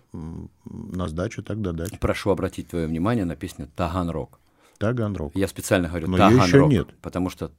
на 0.65 1.07
сдачу 1.07 1.41
тогда 1.41 1.71
дать. 1.71 1.99
Прошу 1.99 2.29
обратить 2.29 2.67
твое 2.67 2.85
внимание 2.87 3.25
на 3.25 3.35
песню 3.35 3.67
«Таганрог». 3.75 4.39
Таганрог. 4.77 5.31
Я 5.35 5.47
специально 5.47 5.87
говорю 5.87 6.07
Но 6.07 6.17
«Таганрог», 6.17 6.47
еще 6.47 6.67
нет. 6.67 6.87
потому 7.01 7.29
что... 7.29 7.51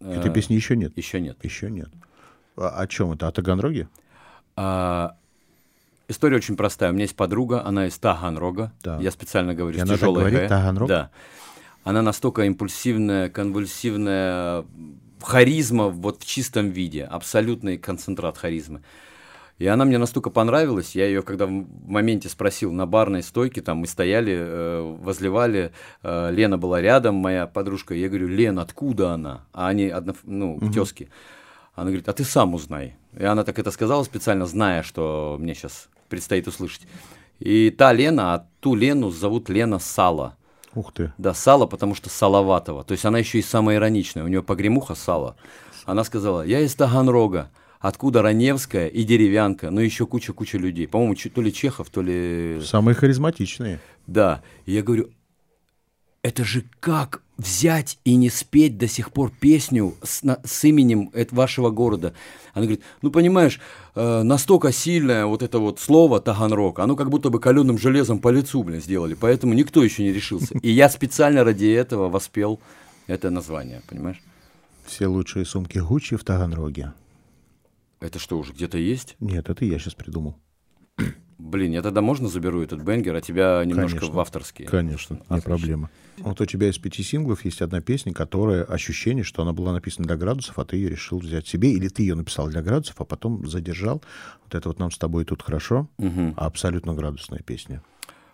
э, 0.00 0.20
Этой 0.20 0.30
песни 0.32 0.54
еще 0.54 0.76
нет. 0.76 0.92
Еще 0.96 1.20
нет. 1.20 1.38
Еще 1.42 1.70
нет. 1.70 1.88
А 2.56 2.68
о 2.80 2.86
чем 2.86 3.12
это? 3.12 3.28
О 3.28 3.32
Таганроге? 3.32 3.88
А, 4.56 5.16
история 6.08 6.36
очень 6.36 6.56
простая. 6.56 6.90
У 6.90 6.92
меня 6.92 7.04
есть 7.04 7.16
подруга, 7.16 7.64
она 7.64 7.86
из 7.86 7.96
Таганрога. 7.98 8.72
Да. 8.82 8.98
Я 9.00 9.10
специально 9.10 9.54
говорю 9.54 9.78
И 9.78 9.80
с 9.80 9.88
тяжелой 9.88 10.30
говорит. 10.30 10.48
Таганрог? 10.48 10.88
Да. 10.88 11.10
Она 11.84 12.02
настолько 12.02 12.42
импульсивная, 12.44 13.30
конвульсивная, 13.30 14.64
харизма 15.22 15.88
вот 15.88 16.22
в 16.22 16.26
чистом 16.26 16.70
виде, 16.70 17.04
абсолютный 17.04 17.78
концентрат 17.78 18.36
харизмы. 18.36 18.82
И 19.58 19.66
она 19.66 19.86
мне 19.86 19.96
настолько 19.96 20.28
понравилась, 20.28 20.94
я 20.94 21.06
ее, 21.06 21.22
когда 21.22 21.46
в 21.46 21.64
моменте 21.86 22.28
спросил 22.28 22.72
на 22.72 22.86
барной 22.86 23.22
стойке, 23.22 23.62
там 23.62 23.78
мы 23.78 23.86
стояли, 23.86 24.34
э, 24.36 24.96
возливали, 25.00 25.72
э, 26.02 26.30
Лена 26.30 26.58
была 26.58 26.82
рядом, 26.82 27.14
моя 27.14 27.46
подружка, 27.46 27.94
я 27.94 28.08
говорю, 28.08 28.28
Лен, 28.28 28.58
откуда 28.58 29.12
она? 29.12 29.46
А 29.54 29.68
они, 29.68 29.88
одно, 29.88 30.14
ну, 30.24 30.60
тезки. 30.72 31.08
Она 31.74 31.86
говорит, 31.86 32.08
а 32.08 32.12
ты 32.12 32.24
сам 32.24 32.54
узнай. 32.54 32.96
И 33.18 33.24
она 33.24 33.44
так 33.44 33.58
это 33.58 33.70
сказала 33.70 34.02
специально, 34.04 34.44
зная, 34.44 34.82
что 34.82 35.36
мне 35.40 35.54
сейчас 35.54 35.88
предстоит 36.10 36.46
услышать. 36.48 36.82
И 37.38 37.70
та 37.70 37.92
Лена, 37.92 38.34
а 38.34 38.46
ту 38.60 38.74
Лену 38.74 39.10
зовут 39.10 39.48
Лена 39.48 39.78
Сала. 39.78 40.36
Ух 40.74 40.92
ты. 40.92 41.12
Да, 41.16 41.32
Сало, 41.32 41.66
потому 41.66 41.94
что 41.94 42.10
Салаватова. 42.10 42.84
То 42.84 42.92
есть 42.92 43.04
она 43.04 43.18
еще 43.18 43.38
и 43.38 43.42
самая 43.42 43.76
ироничная. 43.76 44.24
У 44.24 44.28
нее 44.28 44.42
погремуха 44.42 44.94
Сало. 44.94 45.36
Она 45.84 46.04
сказала, 46.04 46.42
я 46.42 46.60
из 46.60 46.74
Таганрога, 46.74 47.50
откуда 47.80 48.22
Раневская 48.22 48.88
и 48.88 49.04
Деревянка, 49.04 49.70
ну 49.70 49.80
еще 49.80 50.06
куча-куча 50.06 50.58
людей. 50.58 50.86
По-моему, 50.88 51.14
то 51.14 51.42
ли 51.42 51.52
Чехов, 51.52 51.90
то 51.90 52.02
ли... 52.02 52.60
Самые 52.64 52.94
харизматичные. 52.94 53.80
Да. 54.06 54.42
И 54.64 54.72
я 54.72 54.82
говорю, 54.82 55.10
это 56.22 56.44
же 56.44 56.64
как 56.80 57.22
взять 57.38 57.98
и 58.04 58.16
не 58.16 58.30
спеть 58.30 58.78
до 58.78 58.88
сих 58.88 59.12
пор 59.12 59.30
песню 59.30 59.94
с, 60.02 60.24
на- 60.24 60.40
с 60.44 60.64
именем 60.64 61.12
вашего 61.30 61.70
города? 61.70 62.14
Она 62.52 62.64
говорит, 62.64 62.82
ну 63.02 63.10
понимаешь, 63.10 63.60
э, 63.94 64.22
настолько 64.22 64.72
сильное 64.72 65.26
вот 65.26 65.42
это 65.42 65.58
вот 65.58 65.78
слово 65.78 66.20
Таганрог, 66.20 66.80
оно 66.80 66.96
как 66.96 67.10
будто 67.10 67.30
бы 67.30 67.38
каленым 67.38 67.78
железом 67.78 68.18
по 68.18 68.30
лицу, 68.30 68.62
блин, 68.64 68.80
сделали, 68.80 69.14
поэтому 69.14 69.54
никто 69.54 69.84
еще 69.84 70.02
не 70.02 70.12
решился. 70.12 70.58
И 70.58 70.70
я 70.70 70.88
специально 70.88 71.44
ради 71.44 71.66
этого 71.66 72.08
воспел 72.08 72.58
это 73.06 73.30
название, 73.30 73.82
понимаешь? 73.88 74.20
Все 74.84 75.06
лучшие 75.06 75.44
сумки 75.44 75.78
Гуччи 75.78 76.16
в 76.16 76.24
Таганроге. 76.24 76.92
Это 78.00 78.18
что, 78.18 78.38
уже 78.38 78.52
где-то 78.52 78.78
есть? 78.78 79.16
Нет, 79.20 79.48
это 79.48 79.64
я 79.64 79.78
сейчас 79.78 79.94
придумал. 79.94 80.36
Блин, 81.38 81.72
я 81.72 81.82
тогда 81.82 82.00
можно 82.00 82.28
заберу 82.28 82.62
этот 82.62 82.80
бенгер, 82.80 83.14
а 83.14 83.20
тебя 83.20 83.62
немножко 83.64 83.98
Конечно. 83.98 84.16
в 84.16 84.20
авторские? 84.20 84.68
Конечно, 84.68 85.14
не 85.14 85.20
Отлично. 85.28 85.42
проблема. 85.42 85.90
Вот 86.16 86.40
у 86.40 86.46
тебя 86.46 86.70
из 86.70 86.78
пяти 86.78 87.02
синглов 87.02 87.44
есть 87.44 87.60
одна 87.60 87.82
песня, 87.82 88.14
которая 88.14 88.64
ощущение, 88.64 89.22
что 89.22 89.42
она 89.42 89.52
была 89.52 89.72
написана 89.74 90.06
для 90.06 90.16
градусов, 90.16 90.58
а 90.58 90.64
ты 90.64 90.76
ее 90.76 90.88
решил 90.88 91.18
взять 91.18 91.46
себе, 91.46 91.72
или 91.72 91.88
ты 91.88 92.02
ее 92.02 92.14
написал 92.14 92.48
для 92.48 92.62
градусов, 92.62 92.96
а 93.00 93.04
потом 93.04 93.46
задержал. 93.46 94.02
Вот 94.44 94.54
это 94.54 94.68
вот 94.70 94.78
нам 94.78 94.90
с 94.90 94.96
тобой 94.96 95.26
тут 95.26 95.42
хорошо, 95.42 95.88
а 95.98 96.46
абсолютно 96.46 96.94
градусная 96.94 97.40
песня. 97.40 97.82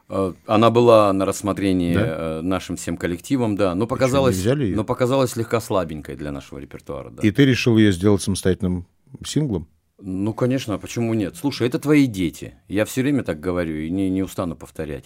Э, 0.08 0.32
Она 0.46 0.70
была 0.70 1.12
на 1.12 1.24
рассмотрении 1.24 1.94
Да? 1.94 2.00
э, 2.04 2.40
нашим 2.42 2.76
всем 2.76 2.96
коллективом, 2.96 3.56
да, 3.56 3.74
но 3.74 3.88
показалась, 3.88 4.40
но 4.44 4.84
показалась 4.84 5.32
слегка 5.32 5.60
слабенькой 5.60 6.14
для 6.14 6.30
нашего 6.30 6.58
репертуара. 6.60 7.10
Да. 7.10 7.22
И 7.26 7.30
ты 7.32 7.44
решил 7.44 7.76
ее 7.78 7.92
сделать 7.92 8.22
самостоятельным 8.22 8.86
синглом? 9.24 9.68
Ну, 10.00 10.34
конечно, 10.34 10.74
а 10.74 10.78
почему 10.78 11.14
нет? 11.14 11.36
Слушай, 11.36 11.68
это 11.68 11.78
твои 11.78 12.06
дети. 12.06 12.54
Я 12.68 12.84
все 12.84 13.02
время 13.02 13.22
так 13.22 13.38
говорю 13.38 13.76
и 13.76 13.88
не, 13.90 14.10
не 14.10 14.22
устану 14.22 14.56
повторять. 14.56 15.04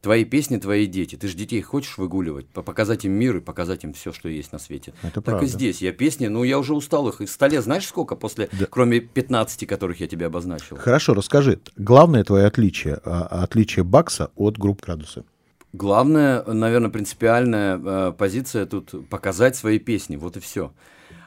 Твои 0.00 0.24
песни, 0.24 0.56
твои 0.56 0.86
дети. 0.86 1.14
Ты 1.14 1.28
же 1.28 1.36
детей 1.36 1.62
хочешь 1.62 1.96
выгуливать, 1.96 2.48
по- 2.48 2.62
показать 2.62 3.04
им 3.04 3.12
мир 3.12 3.36
и 3.36 3.40
показать 3.40 3.84
им 3.84 3.92
все, 3.92 4.12
что 4.12 4.28
есть 4.28 4.50
на 4.50 4.58
свете. 4.58 4.94
Это 5.02 5.14
так 5.14 5.24
правда. 5.24 5.44
и 5.44 5.48
здесь. 5.48 5.80
Я 5.80 5.92
песни, 5.92 6.26
ну, 6.26 6.42
я 6.42 6.58
уже 6.58 6.74
устал 6.74 7.08
их. 7.08 7.20
И 7.20 7.26
в 7.26 7.30
столе 7.30 7.62
знаешь 7.62 7.86
сколько 7.86 8.16
после, 8.16 8.48
кроме 8.68 8.98
15, 8.98 9.64
которых 9.68 10.00
я 10.00 10.08
тебе 10.08 10.26
обозначил? 10.26 10.76
Хорошо, 10.76 11.14
расскажи. 11.14 11.60
Главное 11.76 12.24
твое 12.24 12.46
отличие, 12.46 12.98
а, 13.04 13.44
отличие 13.44 13.84
Бакса 13.84 14.32
от 14.34 14.58
групп 14.58 14.82
градуса. 14.82 15.24
Главная, 15.72 16.42
наверное, 16.44 16.90
принципиальная 16.90 17.78
э, 17.82 18.12
позиция 18.12 18.66
тут 18.66 19.08
показать 19.08 19.54
свои 19.56 19.78
песни, 19.78 20.16
вот 20.16 20.36
и 20.36 20.40
все. 20.40 20.72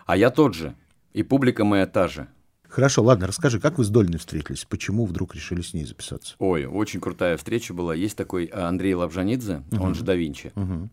А 0.05 0.17
я 0.17 0.29
тот 0.29 0.53
же, 0.53 0.75
и 1.15 1.23
публика 1.23 1.63
моя 1.63 1.87
та 1.87 2.07
же. 2.07 2.27
Хорошо, 2.67 3.01
ладно, 3.01 3.25
расскажи, 3.27 3.61
как 3.61 3.77
вы 3.77 3.85
с 3.85 3.89
Дольной 3.89 4.19
встретились? 4.19 4.65
Почему 4.65 5.05
вдруг 5.05 5.33
решили 5.33 5.61
с 5.61 5.73
ней 5.73 5.85
записаться? 5.85 6.35
Ой, 6.39 6.65
очень 6.65 6.99
крутая 6.99 7.37
встреча 7.37 7.73
была. 7.73 7.95
Есть 7.95 8.17
такой 8.17 8.45
э, 8.45 8.51
Андрей 8.51 8.93
Лабжанидзе, 8.95 9.63
он 9.79 9.95
же 9.95 10.03
да 10.03 10.13
Винчи. 10.13 10.51
Мгм. 10.55 10.89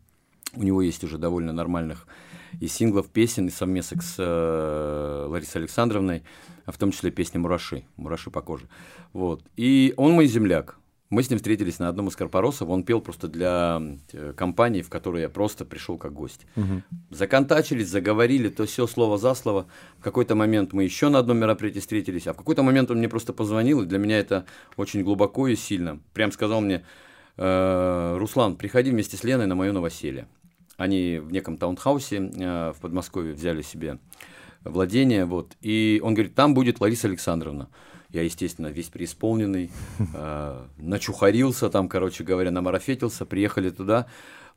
У 0.55 0.63
него 0.63 0.81
есть 0.81 1.03
уже 1.03 1.19
довольно 1.19 1.53
нормальных 1.53 2.07
и 2.61 2.69
синглов, 2.69 3.09
песен, 3.09 3.49
и 3.49 3.51
совместок 3.51 4.03
с 4.03 4.15
э, 4.19 5.27
Ларисой 5.29 5.63
Александровной, 5.63 6.23
а 6.67 6.71
в 6.71 6.79
том 6.79 6.93
числе 6.93 7.11
песня 7.11 7.41
«Мураши», 7.41 7.85
«Мураши 7.97 8.31
по 8.31 8.43
коже». 8.43 8.69
Вот. 9.13 9.43
И 9.57 9.93
он 9.97 10.13
мой 10.13 10.27
земляк. 10.27 10.77
Мы 11.13 11.23
с 11.23 11.29
ним 11.29 11.39
встретились 11.39 11.79
на 11.79 11.91
одном 11.91 12.09
из 12.09 12.17
корпоросов, 12.17 12.71
он 12.71 12.85
пел 12.85 13.03
просто 13.03 13.29
для 13.29 13.83
компании, 14.35 14.81
в 14.81 14.89
которую 14.89 15.21
я 15.21 15.29
просто 15.29 15.67
пришел 15.67 15.99
как 15.99 16.15
гость. 16.15 16.47
Законтачились, 17.11 17.89
заговорили, 17.89 18.49
то 18.49 18.65
все 18.65 18.87
слово 18.87 19.19
за 19.19 19.35
слово. 19.35 19.67
В 19.99 20.03
какой-то 20.03 20.35
момент 20.35 20.73
мы 20.73 20.85
еще 20.85 21.11
на 21.11 21.19
одном 21.19 21.37
мероприятии 21.37 21.81
встретились, 21.81 22.27
а 22.27 22.33
в 22.33 22.39
какой-то 22.39 22.63
момент 22.63 22.91
он 22.91 22.97
мне 22.97 23.11
просто 23.11 23.35
позвонил, 23.35 23.83
и 23.83 23.85
для 23.85 23.99
меня 23.99 24.19
это 24.19 24.47
очень 24.79 25.03
глубоко 25.03 25.49
и 25.49 25.55
сильно. 25.55 26.01
Прям 26.15 26.33
сказал 26.33 26.63
мне, 26.63 26.83
«Э, 27.37 28.17
Руслан, 28.19 28.57
приходи 28.57 28.91
вместе 28.91 29.19
с 29.19 29.23
Леной 29.23 29.45
на 29.45 29.55
мое 29.55 29.73
новоселье. 29.73 30.29
Они 30.79 31.19
в 31.19 31.31
неком 31.31 31.59
таунхаусе 31.59 32.31
э, 32.35 32.73
в 32.75 32.81
Подмосковье 32.81 33.35
взяли 33.35 33.61
себе 33.61 33.99
владение, 34.65 35.27
вот, 35.27 35.59
и 35.61 36.01
он 36.03 36.15
говорит, 36.15 36.35
там 36.35 36.55
будет 36.55 36.81
Лариса 36.81 37.07
Александровна. 37.07 37.69
Я, 38.13 38.23
естественно, 38.23 38.67
весь 38.67 38.89
преисполненный, 38.89 39.71
э, 40.15 40.61
начухарился 40.79 41.71
там, 41.71 41.89
короче 41.89 42.25
говоря, 42.25 42.51
намарафетился, 42.51 43.25
приехали 43.25 43.71
туда. 43.71 44.07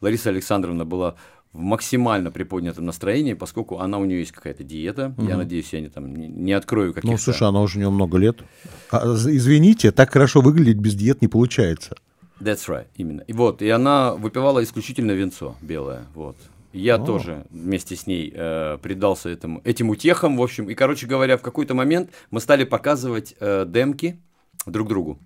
Лариса 0.02 0.30
Александровна 0.30 0.86
была 0.86 1.16
в 1.54 1.60
максимально 1.60 2.32
приподнятом 2.32 2.86
настроении, 2.86 3.34
поскольку 3.34 3.80
она 3.80 3.98
у 3.98 4.06
нее 4.06 4.20
есть 4.20 4.34
какая-то 4.34 4.64
диета. 4.64 5.16
Я 5.18 5.38
надеюсь, 5.38 5.72
я 5.72 5.80
не, 5.80 5.88
там, 5.88 6.14
не, 6.14 6.28
не 6.28 6.52
открою 6.52 6.94
каких-то... 6.94 7.12
Ну, 7.14 7.18
слушай, 7.18 7.48
она 7.48 7.62
уже 7.62 7.78
у 7.78 7.82
него 7.82 7.92
много 7.92 8.18
лет. 8.18 8.44
А, 8.92 9.06
извините, 9.06 9.94
так 9.94 10.12
хорошо 10.12 10.42
выглядеть 10.42 10.78
без 10.78 10.96
диет 10.96 11.22
не 11.22 11.30
получается. 11.30 11.96
That's 12.42 12.68
right, 12.68 12.88
именно. 12.98 13.22
И 13.22 13.32
вот, 13.32 13.62
и 13.62 13.70
она 13.70 14.14
выпивала 14.16 14.62
исключительно 14.62 15.12
винцо 15.12 15.56
белое, 15.62 16.04
вот. 16.14 16.36
Я 16.76 16.96
О. 16.96 17.06
тоже 17.06 17.46
вместе 17.52 17.96
с 17.96 18.06
ней 18.06 18.34
э, 18.36 18.78
предался 18.82 19.30
этому, 19.30 19.62
этим 19.64 19.90
утехам, 19.90 20.36
в 20.36 20.44
общем. 20.44 20.70
И, 20.70 20.74
короче 20.76 21.08
говоря, 21.08 21.38
в 21.38 21.42
какой-то 21.42 21.74
момент 21.74 22.12
мы 22.32 22.42
стали 22.42 22.66
показывать 22.66 23.34
э, 23.40 23.66
демки 23.66 24.20
друг 24.66 24.90
другу 24.90 25.18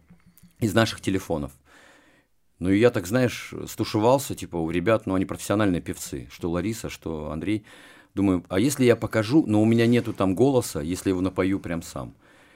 из 0.59 0.75
наших 0.75 1.01
телефонов. 1.01 1.51
Ну 2.59 2.69
и 2.69 2.77
я 2.77 2.91
так, 2.91 3.07
знаешь, 3.07 3.51
стушевался, 3.67 4.35
типа, 4.35 4.57
у 4.57 4.69
ребят, 4.69 5.07
ну 5.07 5.15
они 5.15 5.25
профессиональные 5.25 5.81
певцы, 5.81 6.27
что 6.31 6.51
Лариса, 6.51 6.87
что 6.87 7.31
Андрей. 7.31 7.65
Думаю, 8.13 8.45
а 8.47 8.59
если 8.59 8.85
я 8.85 8.95
покажу, 8.95 9.43
но 9.47 9.59
у 9.59 9.65
меня 9.65 9.87
нету 9.87 10.13
там 10.13 10.35
голоса, 10.35 10.81
если 10.81 11.09
его 11.09 11.21
напою 11.21 11.59
прям 11.59 11.81
сам. 11.81 12.13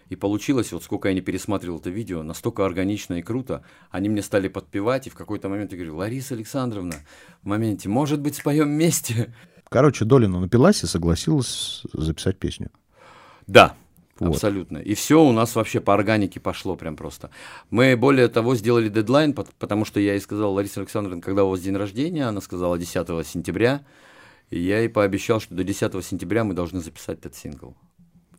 И 0.10 0.15
получилось, 0.15 0.72
вот 0.72 0.83
сколько 0.83 1.07
я 1.07 1.13
не 1.13 1.22
пересматривал 1.22 1.79
это 1.79 1.89
видео, 1.89 2.24
настолько 2.24 2.65
органично 2.65 3.15
и 3.15 3.22
круто. 3.22 3.63
Они 3.89 4.10
мне 4.10 4.22
стали 4.22 4.48
подпевать, 4.48 5.07
и 5.07 5.10
в 5.10 5.15
какой-то 5.15 5.50
момент 5.50 5.72
я 5.72 5.77
говорю, 5.77 5.95
Лариса 5.98 6.36
Александровна, 6.36 6.95
в 7.41 7.48
моменте, 7.48 7.89
может 7.89 8.19
быть, 8.22 8.36
споем 8.36 8.67
вместе? 8.67 9.33
Короче, 9.69 10.05
Долина 10.05 10.39
напилась 10.39 10.83
и 10.83 10.88
согласилась 10.88 11.81
записать 11.93 12.38
песню. 12.38 12.69
Да, 13.48 13.75
Вот. 14.19 14.36
абсолютно. 14.36 14.77
И 14.77 14.93
все 14.93 15.24
у 15.24 15.31
нас 15.31 15.55
вообще 15.55 15.79
по 15.79 15.93
органике 15.95 16.39
пошло 16.39 16.75
прям 16.75 16.95
просто. 16.95 17.31
Мы, 17.72 17.98
более 17.98 18.27
того, 18.27 18.55
сделали 18.55 18.88
дедлайн, 18.89 19.33
пот- 19.33 19.50
потому 19.57 19.86
что 19.86 20.00
я 20.00 20.13
ей 20.13 20.22
сказал, 20.22 20.53
Лариса 20.53 20.79
Александровна, 20.81 21.22
когда 21.22 21.43
у 21.43 21.50
вас 21.50 21.62
день 21.62 21.75
рождения, 21.75 22.25
она 22.25 22.39
сказала 22.41 22.77
10 22.77 23.24
сентября, 23.25 23.83
и 24.51 24.60
я 24.60 24.79
ей 24.79 24.89
пообещал, 24.89 25.39
что 25.39 25.55
до 25.55 25.63
10 25.63 26.01
сентября 26.05 26.43
мы 26.43 26.53
должны 26.53 26.79
записать 26.79 27.19
этот 27.19 27.36
сингл. 27.36 27.75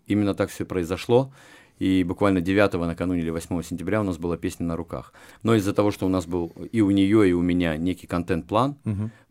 Именно 0.06 0.34
так 0.34 0.50
все 0.50 0.64
произошло. 0.64 1.32
И 1.78 2.04
буквально 2.04 2.40
9 2.40 2.74
накануне 2.74 3.20
или 3.20 3.30
8 3.30 3.62
сентября 3.62 4.00
у 4.00 4.04
нас 4.04 4.16
была 4.16 4.36
песня 4.36 4.64
на 4.66 4.76
руках. 4.76 5.12
Но 5.42 5.54
из-за 5.54 5.72
того, 5.72 5.90
что 5.90 6.06
у 6.06 6.08
нас 6.08 6.26
был 6.26 6.52
и 6.70 6.80
у 6.80 6.90
нее, 6.90 7.28
и 7.28 7.32
у 7.32 7.42
меня 7.42 7.76
некий 7.76 8.06
контент-план, 8.06 8.76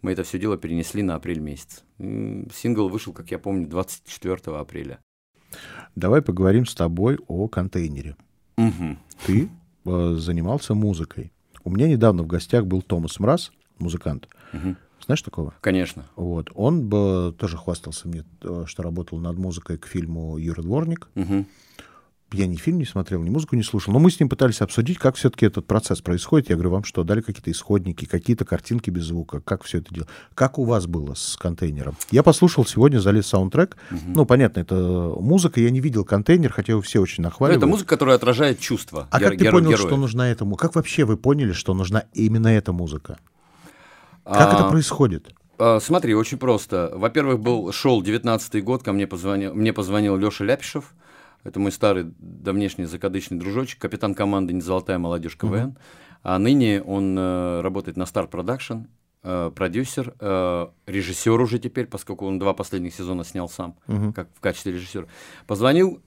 мы 0.01 0.11
это 0.11 0.23
все 0.23 0.39
дело 0.39 0.57
перенесли 0.57 1.03
на 1.03 1.15
апрель 1.15 1.39
месяц. 1.39 1.83
Сингл 1.99 2.89
вышел, 2.89 3.13
как 3.13 3.31
я 3.31 3.39
помню, 3.39 3.67
24 3.67 4.57
апреля. 4.57 4.99
Давай 5.95 6.21
поговорим 6.21 6.65
с 6.65 6.75
тобой 6.75 7.17
о 7.27 7.47
контейнере. 7.47 8.15
Мгм. 8.57 8.97
Ты 9.25 9.49
э, 9.85 10.15
занимался 10.17 10.73
музыкой. 10.73 11.31
У 11.63 11.69
меня 11.69 11.87
недавно 11.87 12.23
в 12.23 12.27
гостях 12.27 12.65
был 12.65 12.81
Томас 12.81 13.19
Мраз, 13.19 13.51
музыкант. 13.79 14.27
Мгм. 14.51 14.77
Знаешь 15.05 15.21
такого? 15.21 15.53
Конечно. 15.61 16.05
Вот. 16.15 16.49
Он 16.55 16.87
бы 16.87 17.35
тоже 17.37 17.57
хвастался 17.57 18.07
мне, 18.07 18.23
э, 18.41 18.63
что 18.67 18.83
работал 18.83 19.19
над 19.19 19.37
музыкой 19.37 19.77
к 19.77 19.85
фильму 19.85 20.37
«Юра 20.37 20.61
Дворник». 20.61 21.09
Мгм. 21.15 21.45
я 22.31 22.47
ни 22.47 22.55
фильм 22.55 22.79
не 22.79 22.85
смотрел, 22.85 23.21
ни 23.21 23.29
музыку 23.29 23.55
не 23.55 23.61
слушал, 23.61 23.93
но 23.93 23.99
мы 23.99 24.09
с 24.09 24.19
ним 24.19 24.27
пытались 24.27 24.61
обсудить, 24.61 24.97
как 24.97 25.15
все-таки 25.17 25.45
этот 25.45 25.67
процесс 25.67 26.01
происходит. 26.01 26.49
Я 26.49 26.55
говорю, 26.55 26.71
вам 26.71 26.83
что, 26.83 27.03
дали 27.03 27.21
какие-то 27.21 27.51
исходники, 27.51 28.05
какие-то 28.05 28.43
картинки 28.43 28.89
без 28.89 29.03
звука, 29.03 29.39
как 29.39 29.61
все 29.63 29.77
это 29.79 29.93
дело? 29.93 30.07
Как 30.33 30.57
у 30.57 30.63
вас 30.63 30.87
было 30.87 31.13
с 31.13 31.37
контейнером? 31.37 31.95
Я 32.09 32.23
послушал 32.23 32.65
сегодня, 32.65 32.99
залез 32.99 33.27
саундтрек. 33.27 33.77
Угу. 33.91 33.99
Ну, 34.15 34.25
понятно, 34.25 34.61
это 34.61 35.13
музыка, 35.19 35.59
я 35.61 35.69
не 35.69 35.79
видел 35.79 36.05
контейнер, 36.05 36.51
хотя 36.51 36.71
его 36.73 36.81
все 36.81 37.01
очень 37.01 37.21
нахваливают. 37.23 37.61
Ну, 37.61 37.67
это 37.67 37.71
музыка, 37.71 37.89
которая 37.89 38.15
отражает 38.15 38.59
чувства. 38.59 39.07
А 39.11 39.19
гер- 39.19 39.29
как 39.29 39.37
ты 39.37 39.51
понял, 39.51 39.69
героя? 39.69 39.85
что 39.87 39.97
нужна 39.97 40.27
этому? 40.31 40.55
Как 40.55 40.73
вообще 40.73 41.05
вы 41.05 41.17
поняли, 41.17 41.51
что 41.51 41.75
нужна 41.75 42.05
именно 42.13 42.47
эта 42.47 42.73
музыка? 42.73 43.19
Как 44.23 44.53
а... 44.53 44.55
это 44.55 44.69
происходит? 44.69 45.33
А, 45.57 45.79
смотри, 45.79 46.13
очень 46.13 46.37
просто. 46.37 46.91
Во-первых, 46.93 47.39
был 47.39 47.71
шел 47.71 48.01
19-й 48.01 48.61
год, 48.61 48.83
ко 48.83 48.91
мне 48.91 49.07
позвонил, 49.07 49.53
мне 49.53 49.73
позвонил 49.73 50.17
Леша 50.17 50.43
Ляпишев. 50.43 50.93
Это 51.43 51.59
мой 51.59 51.71
старый, 51.71 52.13
давнешний 52.19 52.85
закадычный 52.85 53.37
дружочек, 53.37 53.79
капитан 53.79 54.15
команды 54.15 54.53
«Незолотая 54.53 54.97
молодежь 54.97 55.37
КВН». 55.37 55.69
Uh-huh. 55.69 55.77
А 56.23 56.39
ныне 56.39 56.81
он 56.81 57.17
э, 57.17 57.61
работает 57.61 57.97
на 57.97 58.03
Star 58.03 58.29
Production, 58.29 58.87
э, 59.23 59.51
продюсер, 59.53 60.13
э, 60.19 60.67
режиссер 60.87 61.39
уже 61.39 61.59
теперь, 61.59 61.87
поскольку 61.87 62.25
он 62.25 62.39
два 62.39 62.53
последних 62.53 62.95
сезона 62.95 63.25
снял 63.25 63.49
сам, 63.49 63.75
uh-huh. 63.87 64.13
как 64.13 64.29
в 64.33 64.39
качестве 64.39 64.71
режиссера. 64.71 65.05
Позвонил 65.45 66.01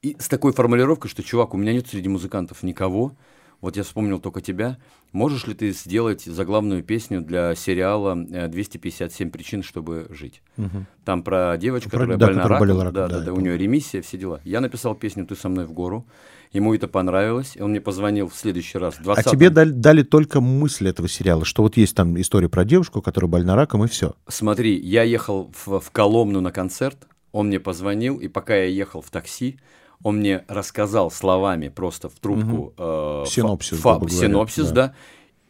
и 0.00 0.16
с 0.18 0.28
такой 0.28 0.52
формулировкой, 0.52 1.10
что, 1.10 1.22
чувак, 1.22 1.52
у 1.52 1.58
меня 1.58 1.74
нет 1.74 1.86
среди 1.86 2.08
музыкантов 2.08 2.62
никого, 2.62 3.14
вот 3.62 3.76
я 3.76 3.84
вспомнил 3.84 4.18
только 4.18 4.40
тебя. 4.40 4.76
Можешь 5.12 5.46
ли 5.46 5.54
ты 5.54 5.70
сделать 5.70 6.24
заглавную 6.24 6.82
песню 6.82 7.22
для 7.22 7.54
сериала 7.54 8.16
«257 8.16 9.30
причин, 9.30 9.62
чтобы 9.62 10.08
жить»? 10.10 10.42
Угу. 10.58 10.86
Там 11.04 11.22
про 11.22 11.56
девочку, 11.56 11.90
про, 11.90 12.00
которая 12.00 12.18
да, 12.18 12.26
больна 12.26 12.42
раком. 12.42 12.68
раком. 12.68 12.92
Да, 12.92 13.08
да, 13.08 13.18
да, 13.18 13.24
да, 13.26 13.32
у 13.32 13.38
нее 13.38 13.56
ремиссия, 13.56 14.02
все 14.02 14.18
дела. 14.18 14.40
Я 14.44 14.60
написал 14.60 14.96
песню 14.96 15.24
«Ты 15.24 15.36
со 15.36 15.48
мной 15.48 15.64
в 15.64 15.72
гору». 15.72 16.04
Ему 16.52 16.74
это 16.74 16.86
понравилось, 16.86 17.52
и 17.56 17.62
он 17.62 17.70
мне 17.70 17.80
позвонил 17.80 18.28
в 18.28 18.34
следующий 18.34 18.76
раз. 18.76 18.96
В 19.00 19.10
а 19.10 19.22
тебе 19.22 19.48
дали, 19.48 19.70
дали 19.70 20.02
только 20.02 20.42
мысль 20.42 20.88
этого 20.88 21.08
сериала, 21.08 21.46
что 21.46 21.62
вот 21.62 21.78
есть 21.78 21.96
там 21.96 22.20
история 22.20 22.50
про 22.50 22.66
девушку, 22.66 23.00
которая 23.00 23.30
больна 23.30 23.56
раком, 23.56 23.84
и 23.84 23.88
все. 23.88 24.16
Смотри, 24.28 24.78
я 24.78 25.02
ехал 25.02 25.50
в, 25.64 25.80
в 25.80 25.90
Коломну 25.92 26.42
на 26.42 26.52
концерт, 26.52 27.06
он 27.30 27.46
мне 27.46 27.58
позвонил, 27.58 28.18
и 28.18 28.28
пока 28.28 28.54
я 28.54 28.64
ехал 28.64 29.00
в 29.00 29.08
такси, 29.08 29.58
он 30.02 30.18
мне 30.18 30.44
рассказал 30.48 31.10
словами 31.10 31.68
просто 31.68 32.08
в 32.08 32.14
трубку 32.14 32.56
угу. 32.56 32.74
э, 32.78 33.24
синопсис, 33.26 33.78
фа, 33.78 33.98
фа, 33.98 34.08
синопсис 34.08 34.70
да. 34.70 34.88
да, 34.88 34.94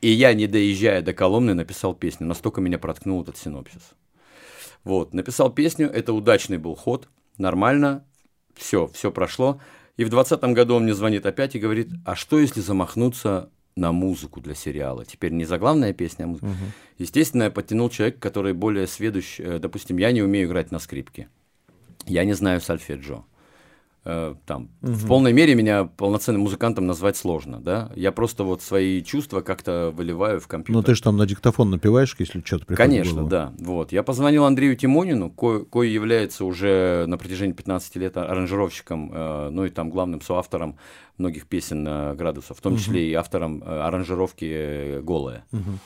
и 0.01 0.11
я, 0.11 0.35
не 0.35 0.47
доезжая 0.47 1.01
до 1.01 1.13
Коломны, 1.13 1.55
написал 1.55 1.95
песню. 1.95 2.27
Настолько 2.27 2.61
меня 2.61 2.79
проткнул 2.79 3.23
этот 3.23 3.37
синопсис. 3.37 3.93
Вот, 4.85 5.15
написал 5.15 5.51
песню, 5.51 5.89
это 5.89 6.13
удачный 6.13 6.59
был 6.59 6.75
ход, 6.75 7.09
нормально, 7.39 8.05
все, 8.55 8.89
все 8.89 9.13
прошло. 9.13 9.61
И 9.97 10.05
в 10.05 10.09
2020 10.09 10.57
году 10.57 10.75
он 10.75 10.85
мне 10.85 10.95
звонит 10.95 11.25
опять 11.25 11.55
и 11.55 11.61
говорит, 11.61 11.91
а 12.05 12.17
что 12.17 12.39
если 12.39 12.61
замахнуться 12.61 13.51
на 13.77 13.93
музыку 13.93 14.41
для 14.41 14.55
сериала. 14.55 15.05
Теперь 15.05 15.33
не 15.33 15.45
заглавная 15.45 15.93
песня, 15.93 16.25
а 16.25 16.27
музыка. 16.27 16.47
Угу. 16.47 16.73
Естественно, 16.99 17.45
я 17.45 17.51
подтянул 17.51 17.89
человека, 17.89 18.21
который 18.21 18.53
более 18.53 18.87
сведущ. 18.87 19.41
Э, 19.41 19.59
допустим, 19.59 19.97
я 19.97 20.13
не 20.13 20.23
умею 20.23 20.47
играть 20.49 20.71
на 20.71 20.79
скрипке. 20.79 21.29
Я 22.07 22.25
не 22.25 22.35
знаю 22.35 22.61
сольфеджио. 22.61 23.25
Э, 24.05 24.35
там, 24.47 24.69
угу. 24.83 24.93
в 24.93 25.07
полной 25.07 25.33
мере 25.33 25.55
меня 25.55 25.85
полноценным 25.85 26.43
музыкантом 26.43 26.87
назвать 26.87 27.17
сложно, 27.17 27.61
да, 27.61 27.93
я 27.95 28.11
просто 28.11 28.43
вот 28.43 28.61
свои 28.61 29.01
чувства 29.01 29.43
как-то 29.43 29.93
выливаю 29.95 30.41
в 30.41 30.49
компьютер. 30.49 30.75
Ну 30.75 30.83
ты 30.83 30.97
же 30.97 31.03
там 31.03 31.17
на 31.17 31.25
диктофон 31.25 31.71
напиваешь, 31.71 32.17
если 32.19 32.41
что-то 32.45 32.67
приходит 32.67 32.91
Конечно, 32.91 33.25
да, 33.25 33.53
вот, 33.61 33.93
я 33.93 34.03
позвонил 34.03 34.45
Андрею 34.45 34.75
Тимонину, 34.75 35.31
ко- 35.31 35.61
кой 35.61 35.91
является 35.91 36.45
уже 36.45 37.05
на 37.07 37.17
протяжении 37.17 37.53
15 37.53 37.95
лет 37.95 38.17
аранжировщиком, 38.17 39.13
э, 39.15 39.51
ну 39.51 39.67
и 39.67 39.69
там 39.69 39.89
главным 39.89 40.21
соавтором 40.21 40.79
многих 41.17 41.47
песен 41.47 41.87
э, 41.87 42.15
Градусов, 42.17 42.59
в 42.59 42.61
том 42.61 42.79
числе 42.79 43.03
угу. 43.03 43.11
и 43.11 43.15
автором 43.15 43.63
э, 43.63 43.67
аранжировки 43.67 44.45
э, 44.45 45.01
«Голая». 45.01 45.45
Угу. 45.53 45.79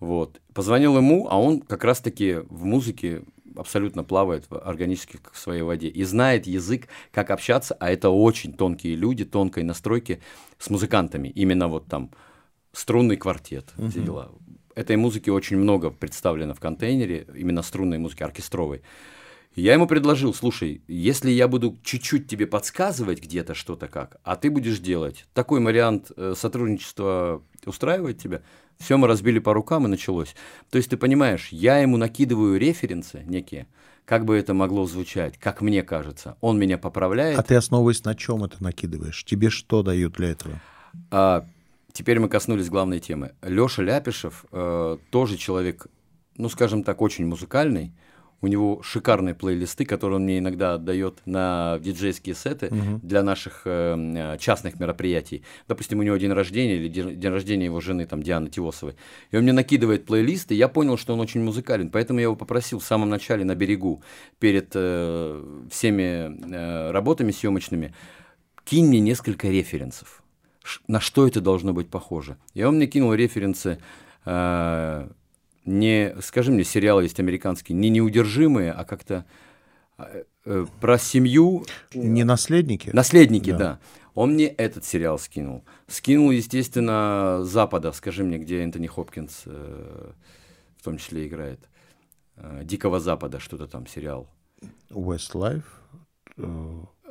Вот, 0.00 0.40
позвонил 0.54 0.96
ему, 0.96 1.26
а 1.28 1.38
он 1.38 1.60
как 1.60 1.84
раз-таки 1.84 2.38
в 2.48 2.64
музыке 2.64 3.24
абсолютно 3.58 4.04
плавает 4.04 4.46
органически 4.50 5.18
в 5.32 5.38
своей 5.38 5.62
воде 5.62 5.88
и 5.88 6.04
знает 6.04 6.46
язык, 6.46 6.88
как 7.12 7.30
общаться, 7.30 7.74
а 7.80 7.90
это 7.90 8.10
очень 8.10 8.52
тонкие 8.52 8.94
люди, 8.94 9.24
тонкой 9.24 9.64
настройки 9.64 10.20
с 10.58 10.70
музыкантами. 10.70 11.28
Именно 11.28 11.68
вот 11.68 11.86
там 11.86 12.10
струнный 12.72 13.16
квартет, 13.16 13.72
uh-huh. 13.76 13.90
все 13.90 14.00
дела. 14.00 14.32
Этой 14.74 14.96
музыки 14.96 15.30
очень 15.30 15.56
много 15.56 15.90
представлено 15.90 16.54
в 16.54 16.60
контейнере, 16.60 17.26
именно 17.34 17.62
струнной 17.62 17.98
музыки, 17.98 18.22
оркестровой. 18.22 18.82
Я 19.56 19.72
ему 19.72 19.88
предложил, 19.88 20.32
слушай, 20.32 20.82
если 20.86 21.30
я 21.30 21.48
буду 21.48 21.76
чуть-чуть 21.82 22.28
тебе 22.28 22.46
подсказывать 22.46 23.20
где-то 23.20 23.54
что-то 23.54 23.88
как, 23.88 24.20
а 24.22 24.36
ты 24.36 24.50
будешь 24.50 24.78
делать, 24.78 25.26
такой 25.34 25.60
вариант 25.60 26.12
э, 26.16 26.34
сотрудничества 26.36 27.42
устраивает 27.66 28.18
тебя? 28.18 28.42
Все 28.78 28.96
мы 28.96 29.08
разбили 29.08 29.38
по 29.38 29.52
рукам 29.54 29.86
и 29.86 29.88
началось. 29.88 30.34
То 30.70 30.78
есть 30.78 30.90
ты 30.90 30.96
понимаешь, 30.96 31.48
я 31.50 31.78
ему 31.78 31.96
накидываю 31.96 32.58
референсы 32.58 33.22
некие, 33.26 33.66
как 34.04 34.24
бы 34.24 34.36
это 34.36 34.54
могло 34.54 34.86
звучать, 34.86 35.36
как 35.36 35.60
мне 35.60 35.82
кажется. 35.82 36.36
Он 36.40 36.58
меня 36.58 36.78
поправляет. 36.78 37.38
А 37.38 37.42
ты 37.42 37.56
основываясь 37.56 38.04
на 38.04 38.14
чем 38.14 38.44
это 38.44 38.62
накидываешь? 38.62 39.24
Тебе 39.24 39.50
что 39.50 39.82
дают 39.82 40.14
для 40.14 40.30
этого? 40.30 40.60
А, 41.10 41.46
теперь 41.92 42.18
мы 42.20 42.28
коснулись 42.28 42.70
главной 42.70 43.00
темы. 43.00 43.32
Леша 43.42 43.82
Ляпишев 43.82 44.44
э, 44.52 44.96
тоже 45.10 45.36
человек, 45.36 45.88
ну 46.36 46.48
скажем 46.48 46.84
так, 46.84 47.02
очень 47.02 47.26
музыкальный 47.26 47.92
у 48.40 48.46
него 48.46 48.80
шикарные 48.82 49.34
плейлисты, 49.34 49.84
которые 49.84 50.16
он 50.16 50.24
мне 50.24 50.38
иногда 50.38 50.74
отдает 50.74 51.20
на 51.26 51.78
диджейские 51.80 52.34
сеты 52.34 52.66
uh-huh. 52.66 53.00
для 53.02 53.22
наших 53.22 53.62
э, 53.64 54.36
частных 54.38 54.78
мероприятий. 54.78 55.42
Допустим, 55.66 55.98
у 55.98 56.02
него 56.02 56.16
день 56.16 56.32
рождения 56.32 56.76
или 56.76 56.88
день, 56.88 57.18
день 57.18 57.32
рождения 57.32 57.64
его 57.64 57.80
жены, 57.80 58.06
там, 58.06 58.22
Дианы 58.22 58.48
Тивосовой. 58.48 58.94
И 59.32 59.36
он 59.36 59.42
мне 59.42 59.52
накидывает 59.52 60.06
плейлисты, 60.06 60.54
я 60.54 60.68
понял, 60.68 60.96
что 60.96 61.14
он 61.14 61.20
очень 61.20 61.42
музыкален. 61.42 61.90
Поэтому 61.90 62.20
я 62.20 62.24
его 62.24 62.36
попросил 62.36 62.78
в 62.78 62.84
самом 62.84 63.08
начале 63.08 63.44
на 63.44 63.54
берегу, 63.54 64.02
перед 64.38 64.70
э, 64.74 65.64
всеми 65.70 66.54
э, 66.54 66.90
работами 66.92 67.32
съемочными, 67.32 67.94
кинь 68.64 68.86
мне 68.86 69.00
несколько 69.00 69.48
референсов. 69.48 70.22
На 70.86 71.00
что 71.00 71.26
это 71.26 71.40
должно 71.40 71.72
быть 71.72 71.88
похоже? 71.88 72.36
И 72.54 72.62
он 72.62 72.76
мне 72.76 72.86
кинул 72.86 73.14
референсы 73.14 73.78
э, 74.24 75.08
не, 75.68 76.14
скажи 76.22 76.50
мне, 76.50 76.64
сериалы 76.64 77.02
есть 77.02 77.20
американские, 77.20 77.76
не 77.76 77.90
неудержимые, 77.90 78.72
а 78.72 78.84
как-то 78.84 79.26
э, 79.98 80.24
э, 80.46 80.66
про 80.80 80.98
семью. 80.98 81.64
Не 81.94 82.24
наследники? 82.24 82.90
Наследники, 82.92 83.50
да. 83.50 83.58
да. 83.58 83.78
Он 84.14 84.32
мне 84.32 84.46
этот 84.46 84.84
сериал 84.84 85.18
скинул. 85.18 85.64
Скинул, 85.86 86.30
естественно, 86.30 87.40
Запада, 87.42 87.92
скажи 87.92 88.24
мне, 88.24 88.38
где 88.38 88.62
Энтони 88.62 88.86
Хопкинс 88.86 89.42
э, 89.46 90.10
в 90.76 90.82
том 90.82 90.96
числе 90.96 91.28
играет. 91.28 91.60
Э, 92.36 92.62
Дикого 92.64 92.98
Запада, 92.98 93.38
что-то 93.38 93.66
там, 93.66 93.86
сериал. 93.86 94.26
Westlife? 94.90 95.64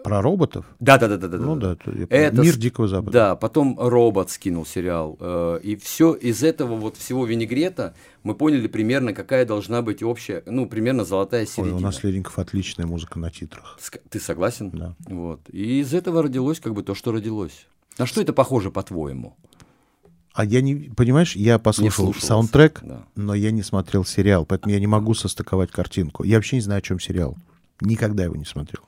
Про 0.08 0.22
роботов? 0.22 0.66
Да, 0.80 0.98
да, 0.98 1.08
да, 1.08 1.18
да, 1.18 1.28
да. 1.28 1.38
Ну 1.38 1.56
да, 1.56 1.78
это, 2.10 2.42
мир 2.42 2.58
Дикого 2.58 2.88
Запада. 2.88 3.12
Да, 3.12 3.36
потом 3.36 3.78
робот 3.80 4.30
скинул 4.30 4.66
сериал. 4.66 5.18
Э, 5.20 5.60
и 5.62 5.76
все 5.76 6.14
из 6.14 6.44
этого 6.44 6.76
вот 6.76 6.98
всего 6.98 7.26
винегрета 7.26 7.94
мы 8.24 8.36
поняли 8.36 8.68
примерно, 8.68 9.14
какая 9.14 9.46
должна 9.46 9.82
быть 9.82 10.04
общая, 10.04 10.44
ну, 10.46 10.66
примерно 10.66 11.06
золотая 11.06 11.46
середина. 11.46 11.76
Ой, 11.76 11.82
у 11.82 11.86
наследников 11.86 12.40
отличная 12.40 12.86
музыка 12.86 13.20
на 13.20 13.32
титрах. 13.32 13.78
Ты 14.10 14.20
согласен? 14.20 14.70
Да. 14.72 14.96
Вот. 15.08 15.42
И 15.52 15.82
из 15.82 15.94
этого 15.94 16.24
родилось 16.24 16.60
как 16.60 16.74
бы 16.74 16.84
то, 16.84 16.96
что 16.96 17.12
родилось. 17.12 17.68
На 17.98 18.06
что 18.06 18.22
это 18.22 18.34
похоже, 18.34 18.72
по-твоему? 18.72 19.36
А 20.34 20.46
я 20.46 20.62
не, 20.62 20.92
понимаешь, 20.96 21.36
я 21.36 21.58
послушал 21.58 22.14
саундтрек, 22.14 22.82
да. 22.84 23.08
но 23.16 23.34
я 23.34 23.50
не 23.50 23.64
смотрел 23.64 24.06
сериал, 24.06 24.46
поэтому 24.46 24.72
я 24.72 24.80
не 24.80 24.86
могу 24.86 25.16
состыковать 25.16 25.72
картинку. 25.72 26.24
Я 26.24 26.36
вообще 26.36 26.58
не 26.58 26.62
знаю, 26.62 26.78
о 26.78 26.82
чем 26.84 27.00
сериал. 27.00 27.36
Никогда 27.82 28.24
его 28.24 28.36
не 28.36 28.46
смотрел. 28.46 28.84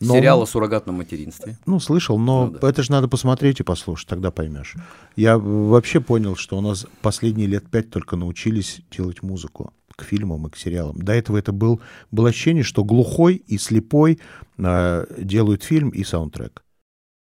Но, 0.00 0.14
Сериал 0.14 0.42
о 0.42 0.46
суррогатном 0.46 0.96
материнстве. 0.96 1.56
Ну, 1.66 1.78
слышал, 1.78 2.18
но 2.18 2.46
ну, 2.46 2.58
да. 2.58 2.68
это 2.68 2.82
же 2.82 2.90
надо 2.90 3.08
посмотреть 3.08 3.60
и 3.60 3.62
послушать, 3.62 4.08
тогда 4.08 4.30
поймешь. 4.30 4.74
Я 5.16 5.38
вообще 5.38 6.00
понял, 6.00 6.36
что 6.36 6.58
у 6.58 6.60
нас 6.60 6.86
последние 7.00 7.46
лет 7.46 7.70
пять 7.70 7.90
только 7.90 8.16
научились 8.16 8.80
делать 8.90 9.22
музыку 9.22 9.72
к 9.94 10.02
фильмам 10.02 10.46
и 10.46 10.50
к 10.50 10.56
сериалам. 10.56 10.98
До 10.98 11.12
этого 11.12 11.36
это 11.36 11.52
был, 11.52 11.80
было 12.10 12.30
ощущение, 12.30 12.64
что 12.64 12.82
глухой 12.84 13.36
и 13.36 13.56
слепой 13.56 14.18
э, 14.58 15.06
делают 15.16 15.62
фильм 15.62 15.90
и 15.90 16.02
саундтрек. 16.02 16.64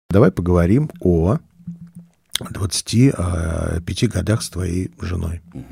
Давай 0.09 0.31
поговорим 0.31 0.91
о 0.99 1.37
25 2.51 4.03
э, 4.03 4.07
годах 4.07 4.41
с 4.41 4.49
твоей 4.49 4.91
женой. 4.99 5.41
Угу. 5.53 5.63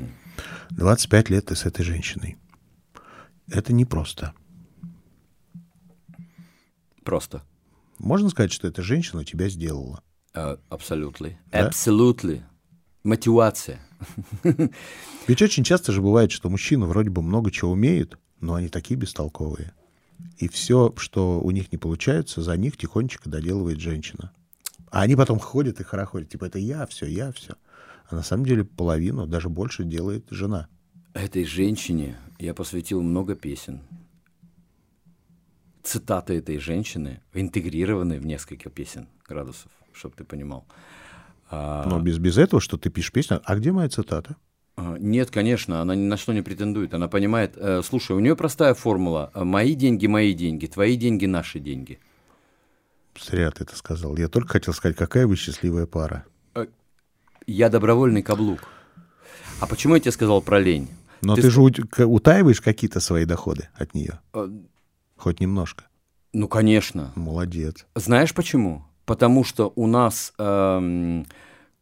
25 0.70 1.30
лет 1.30 1.46
ты 1.46 1.56
с 1.56 1.66
этой 1.66 1.84
женщиной. 1.84 2.38
Это 3.48 3.72
непросто. 3.72 4.32
просто. 4.32 4.45
Просто. 7.06 7.44
Можно 8.00 8.28
сказать, 8.30 8.52
что 8.52 8.66
эта 8.66 8.82
женщина 8.82 9.24
тебя 9.24 9.48
сделала? 9.48 10.02
Uh, 10.34 10.58
абсолютно. 10.68 11.38
Абсолютно. 11.52 12.50
Мотивация. 13.04 13.80
Ведь 15.28 15.40
очень 15.40 15.62
часто 15.62 15.92
же 15.92 16.02
бывает, 16.02 16.32
что 16.32 16.50
мужчина 16.50 16.84
вроде 16.86 17.10
бы 17.10 17.22
много 17.22 17.52
чего 17.52 17.70
умеет, 17.70 18.18
но 18.40 18.54
они 18.54 18.68
такие 18.68 18.96
бестолковые. 18.98 19.72
И 20.38 20.48
все, 20.48 20.92
что 20.96 21.40
у 21.40 21.52
них 21.52 21.70
не 21.70 21.78
получается, 21.78 22.42
за 22.42 22.56
них 22.56 22.76
тихонечко 22.76 23.30
доделывает 23.30 23.78
женщина. 23.78 24.32
А 24.90 25.02
они 25.02 25.14
потом 25.14 25.38
ходят 25.38 25.78
и 25.78 25.84
хорохорят, 25.84 26.28
типа, 26.28 26.46
это 26.46 26.58
я 26.58 26.86
все, 26.86 27.06
я 27.06 27.30
все. 27.30 27.54
А 28.08 28.16
на 28.16 28.24
самом 28.24 28.46
деле 28.46 28.64
половину, 28.64 29.28
даже 29.28 29.48
больше 29.48 29.84
делает 29.84 30.26
жена. 30.30 30.66
Этой 31.14 31.44
женщине 31.44 32.16
я 32.40 32.52
посвятил 32.52 33.00
много 33.00 33.36
песен. 33.36 33.82
Цитаты 35.86 36.34
этой 36.38 36.58
женщины 36.58 37.20
интегрированы 37.32 38.18
в 38.18 38.26
несколько 38.26 38.70
песен 38.70 39.06
градусов, 39.28 39.70
чтобы 39.92 40.16
ты 40.16 40.24
понимал. 40.24 40.66
А, 41.48 41.88
Но 41.88 42.00
без, 42.00 42.18
без 42.18 42.38
этого, 42.38 42.60
что 42.60 42.76
ты 42.76 42.90
пишешь 42.90 43.12
песню, 43.12 43.40
а 43.44 43.54
где 43.54 43.70
моя 43.70 43.88
цитата? 43.88 44.34
а, 44.76 44.96
Нет, 44.98 45.30
конечно, 45.30 45.80
она 45.80 45.94
ни 45.94 46.02
на 46.04 46.16
что 46.16 46.32
не 46.32 46.42
претендует. 46.42 46.92
Она 46.92 47.06
понимает, 47.06 47.52
э, 47.56 47.82
слушай, 47.84 48.16
у 48.16 48.18
нее 48.18 48.34
простая 48.34 48.74
формула. 48.74 49.30
э, 49.32 49.44
Мои 49.44 49.74
деньги, 49.76 50.08
мои 50.08 50.34
деньги, 50.34 50.66
твои 50.66 50.96
деньги, 50.96 51.26
наши 51.26 51.60
деньги. 51.60 52.00
Зря 53.20 53.52
ты 53.52 53.62
это 53.62 53.76
сказал. 53.76 54.16
Я 54.16 54.28
только 54.28 54.48
хотел 54.48 54.74
сказать, 54.74 54.96
какая 54.96 55.26
вы 55.28 55.36
счастливая 55.36 55.86
пара. 55.86 56.24
Я 57.46 57.68
добровольный 57.70 58.22
каблук. 58.24 58.58
А 59.60 59.66
почему 59.66 59.94
я 59.94 60.00
тебе 60.00 60.10
сказал 60.10 60.42
про 60.42 60.58
лень? 60.58 60.88
Но 61.22 61.36
ты, 61.36 61.42
Ты 61.42 61.50
же 61.50 61.60
утаиваешь 61.62 62.60
какие-то 62.60 62.98
свои 62.98 63.24
доходы 63.24 63.68
от 63.74 63.94
нее. 63.94 64.18
Хоть 65.16 65.40
немножко. 65.40 65.84
Ну, 66.32 66.48
конечно. 66.48 67.12
Молодец. 67.14 67.86
Знаешь 67.94 68.34
почему? 68.34 68.84
Потому 69.04 69.44
что 69.44 69.72
у 69.76 69.86
нас 69.86 70.32
эм, 70.38 71.26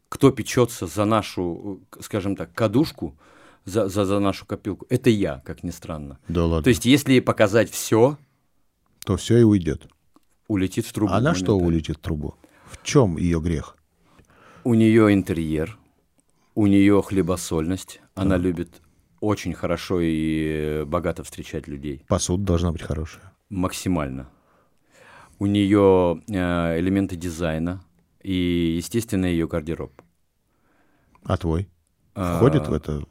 кто 0.09 0.31
печется 0.31 0.87
за 0.87 1.05
нашу, 1.05 1.81
скажем 1.99 2.35
так, 2.35 2.53
кадушку, 2.53 3.17
за, 3.65 3.89
за, 3.89 4.05
за 4.05 4.19
нашу 4.19 4.45
копилку, 4.45 4.85
это 4.89 5.09
я, 5.09 5.41
как 5.45 5.63
ни 5.63 5.71
странно. 5.71 6.19
Да 6.27 6.45
ладно. 6.45 6.63
То 6.63 6.69
есть, 6.69 6.85
если 6.85 7.19
показать 7.19 7.69
все, 7.71 8.17
То 9.05 9.17
все 9.17 9.39
и 9.39 9.43
уйдет. 9.43 9.87
улетит 10.47 10.85
в 10.85 10.93
трубу. 10.93 11.11
а 11.13 11.19
на 11.19 11.33
что 11.33 11.57
улетит 11.57 11.97
в 11.97 11.99
трубу? 11.99 12.35
В 12.67 12.83
чем 12.83 13.17
ее 13.17 13.41
грех? 13.41 13.75
У 14.63 14.73
нее 14.75 15.13
интерьер, 15.13 15.77
у 16.53 16.67
нее 16.67 17.01
хлебосольность, 17.01 18.01
она 18.13 18.37
любит 18.37 18.81
очень 19.25 19.53
хорошо 19.53 19.99
и 20.01 20.83
богато 20.85 21.23
встречать 21.23 21.67
людей. 21.67 22.03
Посуда 22.07 22.43
должна 22.43 22.71
быть 22.71 22.81
хорошая. 22.81 23.23
максимально. 23.49 24.29
У 25.39 25.45
нее 25.47 26.21
э, 26.29 26.79
элементы 26.79 27.15
дизайна 27.15 27.83
и, 28.23 28.75
естественно, 28.77 29.25
ее 29.25 29.47
гардероб. 29.47 29.91
А 31.23 31.37
твой? 31.37 31.67
А, 32.13 32.37
Входит 32.37 32.67
в 32.67 32.73
это 32.73 33.03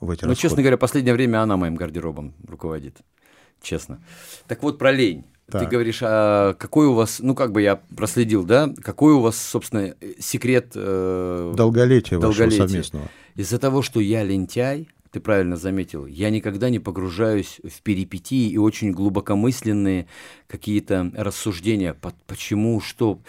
в 0.00 0.10
эти 0.10 0.22
Ну, 0.24 0.28
расходы? 0.30 0.36
честно 0.36 0.62
говоря, 0.62 0.76
последнее 0.76 1.14
время 1.14 1.42
она 1.42 1.56
моим 1.56 1.74
гардеробом 1.74 2.34
руководит. 2.46 2.98
Честно. 3.60 4.00
Так 4.46 4.62
вот, 4.62 4.78
про 4.78 4.92
лень. 4.92 5.24
Ты 5.46 5.58
Так. 5.58 5.70
говоришь, 5.70 6.00
а 6.02 6.54
какой 6.54 6.86
у 6.86 6.94
вас, 6.94 7.18
ну, 7.20 7.34
как 7.34 7.52
бы 7.52 7.60
я 7.62 7.76
проследил, 7.96 8.44
да, 8.44 8.72
какой 8.82 9.12
у 9.12 9.20
вас, 9.20 9.36
собственно, 9.36 9.94
секрет 10.18 10.72
э, 10.76 11.52
Долголетие 11.56 12.18
вашего 12.18 12.32
долголетия? 12.34 12.66
совместного. 12.68 13.08
Из-за 13.34 13.58
того, 13.58 13.82
что 13.82 14.00
я 14.00 14.22
лентяй, 14.22 14.88
ты 15.12 15.20
правильно 15.20 15.56
заметил, 15.56 16.06
я 16.06 16.30
никогда 16.30 16.70
не 16.70 16.78
погружаюсь 16.78 17.60
в 17.62 17.82
перипетии 17.82 18.48
и 18.50 18.56
очень 18.56 18.92
глубокомысленные 18.92 20.06
какие-то 20.46 21.12
рассуждения. 21.14 21.92
По- 21.92 22.14
Почему, 22.26 22.80
что? 22.80 23.20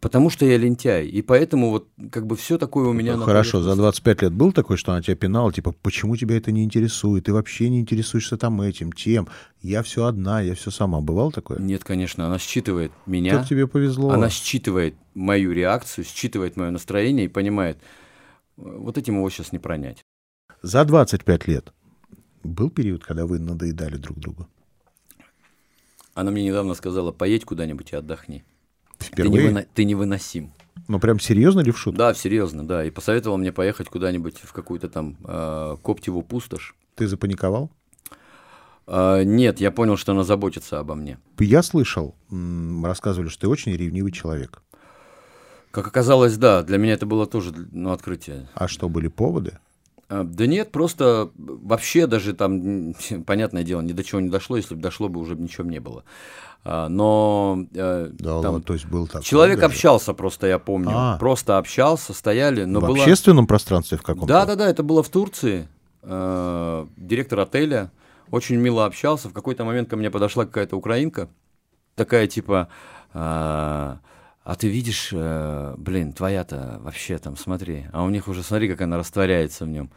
Потому 0.00 0.30
что 0.30 0.46
я 0.46 0.56
лентяй. 0.56 1.06
И 1.06 1.20
поэтому 1.20 1.68
вот 1.68 1.88
как 2.10 2.26
бы 2.26 2.34
все 2.34 2.56
такое 2.56 2.88
у 2.88 2.94
меня... 2.94 3.14
Хорошо, 3.18 3.60
за 3.60 3.72
поверхности. 3.72 4.02
25 4.02 4.22
лет 4.22 4.32
был 4.32 4.52
такой, 4.52 4.78
что 4.78 4.92
она 4.92 5.02
тебя 5.02 5.16
пинала, 5.16 5.52
типа, 5.52 5.72
почему 5.82 6.16
тебя 6.16 6.34
это 6.38 6.50
не 6.50 6.64
интересует? 6.64 7.26
Ты 7.26 7.34
вообще 7.34 7.68
не 7.68 7.80
интересуешься 7.80 8.38
там 8.38 8.62
этим, 8.62 8.90
тем. 8.90 9.28
Я 9.60 9.82
все 9.82 10.06
одна, 10.06 10.40
я 10.40 10.54
все 10.54 10.70
сама. 10.70 11.02
Бывало 11.02 11.30
такое? 11.30 11.58
Нет, 11.58 11.84
конечно, 11.84 12.26
она 12.26 12.38
считывает 12.38 12.90
меня. 13.04 13.36
Как 13.36 13.46
тебе 13.46 13.66
повезло. 13.66 14.10
Она 14.12 14.30
считывает 14.30 14.94
мою 15.14 15.52
реакцию, 15.52 16.06
считывает 16.06 16.56
мое 16.56 16.70
настроение 16.70 17.26
и 17.26 17.28
понимает, 17.28 17.76
э, 18.56 18.62
вот 18.62 18.96
этим 18.96 19.16
его 19.16 19.28
сейчас 19.28 19.52
не 19.52 19.58
пронять. 19.58 20.02
За 20.62 20.84
25 20.84 21.46
лет 21.46 21.72
был 22.42 22.70
период, 22.70 23.04
когда 23.04 23.26
вы 23.26 23.38
надоедали 23.38 23.96
друг 23.96 24.18
другу? 24.18 24.48
Она 26.14 26.30
мне 26.30 26.44
недавно 26.44 26.74
сказала, 26.74 27.12
поедь 27.12 27.44
куда-нибудь 27.44 27.92
и 27.92 27.96
отдохни. 27.96 28.44
Ты, 28.98 29.06
Впервые? 29.06 29.48
невыно- 29.50 29.66
ты 29.72 29.84
невыносим. 29.84 30.52
Ну, 30.88 30.98
прям 30.98 31.20
серьезно 31.20 31.60
ли 31.60 31.70
в 31.70 31.78
шутку? 31.78 31.96
Да, 31.98 32.14
серьезно, 32.14 32.66
да. 32.66 32.84
И 32.84 32.90
посоветовал 32.90 33.36
мне 33.36 33.52
поехать 33.52 33.88
куда-нибудь 33.88 34.38
в 34.38 34.52
какую-то 34.52 34.88
там 34.88 35.16
э, 35.24 35.76
Коптеву 35.82 36.22
пустошь. 36.22 36.74
Ты 36.96 37.06
запаниковал? 37.06 37.70
А, 38.86 39.22
нет, 39.22 39.60
я 39.60 39.70
понял, 39.70 39.96
что 39.96 40.12
она 40.12 40.24
заботится 40.24 40.80
обо 40.80 40.94
мне. 40.94 41.18
Я 41.38 41.62
слышал, 41.62 42.16
рассказывали, 42.82 43.28
что 43.28 43.42
ты 43.42 43.48
очень 43.48 43.76
ревнивый 43.76 44.10
человек. 44.10 44.62
Как 45.70 45.86
оказалось, 45.86 46.36
да, 46.36 46.62
для 46.62 46.78
меня 46.78 46.94
это 46.94 47.06
было 47.06 47.26
тоже 47.26 47.52
ну, 47.70 47.92
открытие. 47.92 48.48
А 48.54 48.66
что, 48.66 48.88
были 48.88 49.08
поводы? 49.08 49.58
А, 50.08 50.24
Да 50.24 50.46
нет, 50.46 50.72
просто 50.72 51.30
вообще 51.36 52.06
даже 52.06 52.32
там, 52.32 52.94
понятное 53.26 53.62
дело, 53.62 53.80
ни 53.80 53.92
до 53.92 54.02
чего 54.02 54.20
не 54.20 54.30
дошло, 54.30 54.56
если 54.56 54.74
бы 54.74 54.80
дошло 54.80 55.08
бы, 55.08 55.20
уже 55.20 55.34
бы 55.34 55.42
ничего 55.42 55.68
не 55.68 55.80
было. 55.80 56.04
А, 56.64 56.88
Но 56.88 57.64
э, 57.74 58.10
Да, 58.12 58.42
там 58.42 58.52
ладно, 58.52 58.60
то 58.62 58.72
есть 58.72 58.86
был 58.86 59.06
так. 59.06 59.22
человек 59.22 59.62
общался 59.62 60.14
просто, 60.14 60.46
я 60.46 60.58
помню, 60.58 60.90
А. 60.92 61.16
просто 61.18 61.58
общался, 61.58 62.12
стояли, 62.14 62.64
но 62.64 62.80
в 62.80 62.86
было... 62.86 62.96
общественном 62.98 63.46
пространстве 63.46 63.98
в 63.98 64.02
каком-то? 64.02 64.26
Да, 64.26 64.46
да, 64.46 64.56
да, 64.56 64.68
это 64.68 64.82
было 64.82 65.02
в 65.02 65.08
Турции. 65.08 65.68
Э, 66.02 66.86
Директор 66.96 67.40
отеля 67.40 67.90
очень 68.30 68.56
мило 68.56 68.84
общался. 68.84 69.28
В 69.28 69.32
какой-то 69.32 69.64
момент 69.64 69.88
ко 69.88 69.96
мне 69.96 70.10
подошла 70.10 70.44
какая-то 70.44 70.76
украинка, 70.76 71.28
такая 71.94 72.26
типа, 72.26 72.68
а 74.48 74.54
ты 74.54 74.68
видишь, 74.68 75.10
э, 75.12 75.74
блин, 75.76 76.14
твоя-то 76.14 76.80
вообще 76.80 77.18
там, 77.18 77.36
смотри, 77.36 77.84
а 77.92 78.02
у 78.02 78.08
них 78.08 78.28
уже 78.28 78.42
смотри, 78.42 78.66
как 78.66 78.80
она 78.80 78.96
растворяется 78.96 79.66
в 79.66 79.68
нем. 79.68 79.90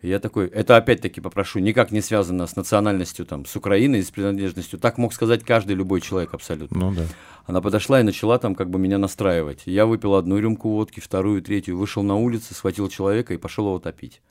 И 0.00 0.08
я 0.08 0.20
такой, 0.20 0.46
это 0.46 0.78
опять-таки 0.78 1.20
попрошу, 1.20 1.58
никак 1.58 1.90
не 1.90 2.00
связано 2.00 2.46
с 2.46 2.56
национальностью, 2.56 3.26
там, 3.26 3.44
с 3.44 3.54
Украиной, 3.56 4.02
с 4.02 4.10
принадлежностью. 4.10 4.78
Так 4.78 4.96
мог 4.96 5.12
сказать 5.12 5.44
каждый, 5.44 5.76
любой 5.76 6.00
человек 6.00 6.32
абсолютно. 6.32 6.80
Ну 6.80 6.94
да. 6.94 7.02
Она 7.44 7.60
подошла 7.60 8.00
и 8.00 8.02
начала 8.02 8.38
там 8.38 8.54
как 8.54 8.70
бы 8.70 8.78
меня 8.78 8.96
настраивать. 8.96 9.64
Я 9.66 9.84
выпил 9.84 10.14
одну 10.14 10.38
рюмку 10.38 10.70
водки, 10.70 10.98
вторую, 11.00 11.42
третью, 11.42 11.76
вышел 11.76 12.02
на 12.02 12.14
улицу, 12.16 12.54
схватил 12.54 12.88
человека 12.88 13.34
и 13.34 13.36
пошел 13.36 13.66
его 13.66 13.80
топить. 13.80 14.22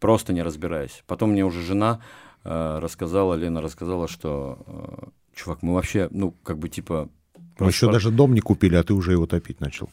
Просто 0.00 0.32
не 0.32 0.42
разбираясь. 0.42 1.04
Потом 1.06 1.32
мне 1.32 1.44
уже 1.44 1.60
жена 1.60 2.00
э, 2.44 2.78
рассказала, 2.78 3.34
Лена 3.34 3.60
рассказала, 3.60 4.08
что, 4.08 4.58
э, 4.66 5.06
чувак, 5.34 5.58
мы 5.60 5.74
вообще, 5.74 6.08
ну, 6.10 6.30
как 6.42 6.58
бы 6.58 6.70
типа... 6.70 7.10
Мы 7.58 7.68
еще 7.68 7.90
даже 7.90 8.10
дом 8.10 8.34
не 8.34 8.40
купили, 8.40 8.74
а 8.76 8.82
ты 8.82 8.94
уже 8.94 9.12
его 9.12 9.26
топить 9.26 9.60
начал. 9.60 9.88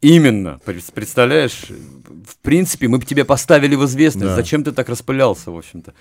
Именно, 0.00 0.60
пред- 0.64 0.92
представляешь, 0.92 1.66
в 2.26 2.36
принципе, 2.38 2.86
мы 2.88 2.98
бы 2.98 3.04
тебя 3.04 3.24
поставили 3.24 3.74
в 3.74 3.84
известность, 3.84 4.26
Да. 4.28 4.36
зачем 4.36 4.62
ты 4.62 4.72
так 4.72 4.88
распылялся, 4.88 5.50
в 5.50 5.56
общем-то. 5.56 5.92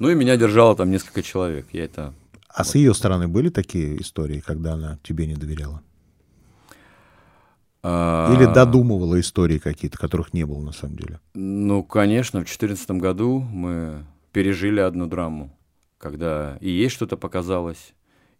Ну 0.00 0.10
и 0.10 0.14
меня 0.14 0.36
держало 0.36 0.74
там 0.74 0.90
несколько 0.90 1.22
человек, 1.22 1.66
я 1.72 1.84
это 1.84 2.12
А 2.48 2.64
с 2.64 2.74
ее 2.74 2.94
стороны 2.94 3.28
были 3.28 3.48
такие 3.48 4.00
истории, 4.00 4.40
когда 4.40 4.74
она 4.74 4.98
тебе 5.04 5.26
не 5.26 5.34
доверяла? 5.34 5.82
А, 7.82 8.34
Или 8.34 8.46
додумывала 8.52 9.20
истории 9.20 9.58
какие-то, 9.58 9.98
которых 9.98 10.32
не 10.32 10.44
было 10.46 10.60
на 10.60 10.72
самом 10.72 10.96
деле? 10.96 11.20
Ну, 11.34 11.82
конечно, 11.84 12.40
в 12.40 12.44
2014 12.44 12.90
году 12.92 13.40
мы 13.40 14.04
пережили 14.32 14.80
одну 14.80 15.06
драму, 15.06 15.56
когда 15.98 16.56
и 16.60 16.70
ей 16.70 16.88
что-то 16.88 17.16
показалось, 17.16 17.92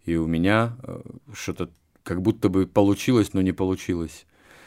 и 0.07 0.17
у 0.17 0.27
меня 0.27 0.77
э, 0.83 1.01
что-то 1.35 1.71
как 2.05 2.23
будто 2.23 2.49
бы 2.49 2.67
получилось, 2.67 3.33
но 3.33 3.43
не 3.43 3.53
получилось. 3.53 4.27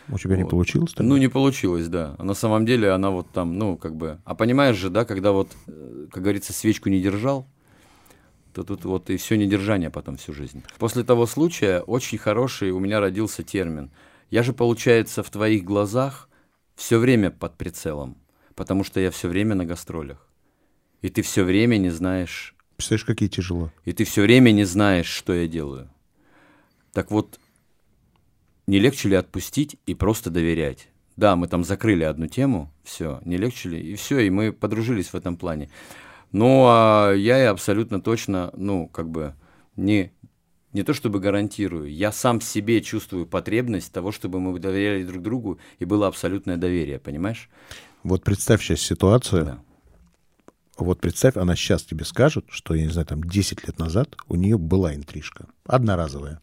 У 0.10 0.18
тебя 0.18 0.36
не 0.38 0.44
Вот. 0.44 0.50
получилось? 0.52 0.94
тогда? 0.94 1.08
Ну, 1.10 1.18
не 1.18 1.28
получилось, 1.30 1.88
да. 1.88 2.16
А 2.18 2.24
на 2.24 2.34
самом 2.34 2.66
деле 2.66 2.92
она 2.92 3.10
вот 3.10 3.30
там, 3.32 3.58
ну, 3.58 3.78
как 3.78 3.96
бы... 3.96 4.20
А 4.26 4.36
понимаешь 4.36 4.76
же, 4.78 4.90
да, 4.90 5.06
когда 5.06 5.32
вот, 5.32 5.50
э, 5.68 6.08
как 6.12 6.24
говорится, 6.24 6.54
свечку 6.54 6.90
не 6.90 7.02
держал, 7.02 7.48
то 8.54 8.64
тут 8.64 8.86
вот 8.86 9.10
и 9.10 9.18
все 9.18 9.38
недержание 9.38 9.90
потом 9.90 10.16
всю 10.18 10.34
жизнь. 10.34 10.64
После 10.80 11.04
того 11.04 11.26
случая 11.28 11.82
очень 11.82 12.18
хороший 12.18 12.72
у 12.72 12.80
меня 12.80 13.00
родился 13.00 13.44
термин. 13.44 13.92
Я 14.32 14.44
же, 14.44 14.54
получается, 14.54 15.24
в 15.24 15.30
твоих 15.30 15.64
глазах 15.64 16.30
все 16.76 16.98
время 16.98 17.30
под 17.30 17.56
прицелом, 17.58 18.18
потому 18.56 18.84
что 18.84 19.00
я 19.00 19.12
все 19.12 19.28
время 19.28 19.56
на 19.56 19.66
гастролях. 19.66 20.26
И 21.02 21.10
ты 21.10 21.22
все 21.22 21.44
время 21.44 21.78
не 21.78 21.90
знаешь, 21.92 22.56
Представляешь, 22.78 23.06
какие 23.06 23.30
тяжело. 23.30 23.72
и 23.86 23.94
ты 23.94 24.06
все 24.06 24.22
время 24.24 24.52
не 24.52 24.64
знаешь, 24.64 25.08
что 25.08 25.34
я 25.34 25.48
делаю. 25.48 25.90
Так 26.98 27.12
вот, 27.12 27.40
не 28.66 28.80
легче 28.80 29.10
ли 29.10 29.16
отпустить 29.16 29.78
и 29.86 29.94
просто 29.94 30.32
доверять? 30.32 30.90
Да, 31.16 31.36
мы 31.36 31.48
там 31.48 31.64
закрыли 31.64 32.04
одну 32.04 32.26
тему, 32.26 32.74
все, 32.84 33.22
не 33.24 33.38
легче 33.38 33.70
ли? 33.70 33.92
И 33.92 33.94
все, 33.94 34.18
и 34.18 34.32
мы 34.32 34.52
подружились 34.52 35.10
в 35.10 35.16
этом 35.16 35.38
плане. 35.38 35.70
Ну, 36.32 36.64
а 36.66 37.14
я 37.14 37.40
и 37.40 37.46
абсолютно 37.46 38.02
точно, 38.02 38.52
ну, 38.58 38.88
как 38.88 39.12
бы, 39.12 39.36
не, 39.76 40.12
не 40.74 40.82
то 40.82 40.96
чтобы 40.96 41.20
гарантирую, 41.20 41.94
я 41.94 42.12
сам 42.12 42.42
себе 42.42 42.82
чувствую 42.82 43.28
потребность 43.28 43.94
того, 43.94 44.12
чтобы 44.12 44.40
мы 44.40 44.58
доверяли 44.58 45.04
друг 45.04 45.22
другу, 45.22 45.60
и 45.78 45.86
было 45.86 46.08
абсолютное 46.08 46.58
доверие, 46.58 46.98
понимаешь? 46.98 47.48
Вот 48.02 48.24
представь 48.24 48.64
сейчас 48.64 48.80
ситуацию. 48.80 49.46
Да. 49.46 49.60
Вот 50.80 51.00
представь, 51.00 51.38
она 51.38 51.56
сейчас 51.56 51.84
тебе 51.84 52.06
скажет, 52.06 52.46
что, 52.50 52.74
я 52.74 52.86
не 52.86 52.92
знаю, 52.92 53.06
там 53.06 53.24
10 53.24 53.68
лет 53.68 53.78
назад 53.78 54.18
у 54.28 54.34
нее 54.36 54.58
была 54.58 54.96
интрижка. 54.96 55.46
Одноразовая. 55.68 56.42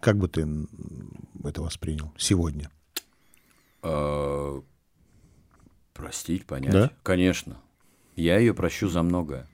Как 0.00 0.16
бы 0.16 0.28
ты 0.28 0.46
это 1.44 1.62
воспринял 1.62 2.12
сегодня? 2.16 2.70
Э, 3.82 4.60
Простить, 5.94 6.46
понять. 6.46 6.72
Да? 6.72 6.90
Конечно. 7.02 7.56
Я 8.14 8.38
ее 8.38 8.54
прощу 8.54 8.88
за 8.88 9.02
многое. 9.02 9.48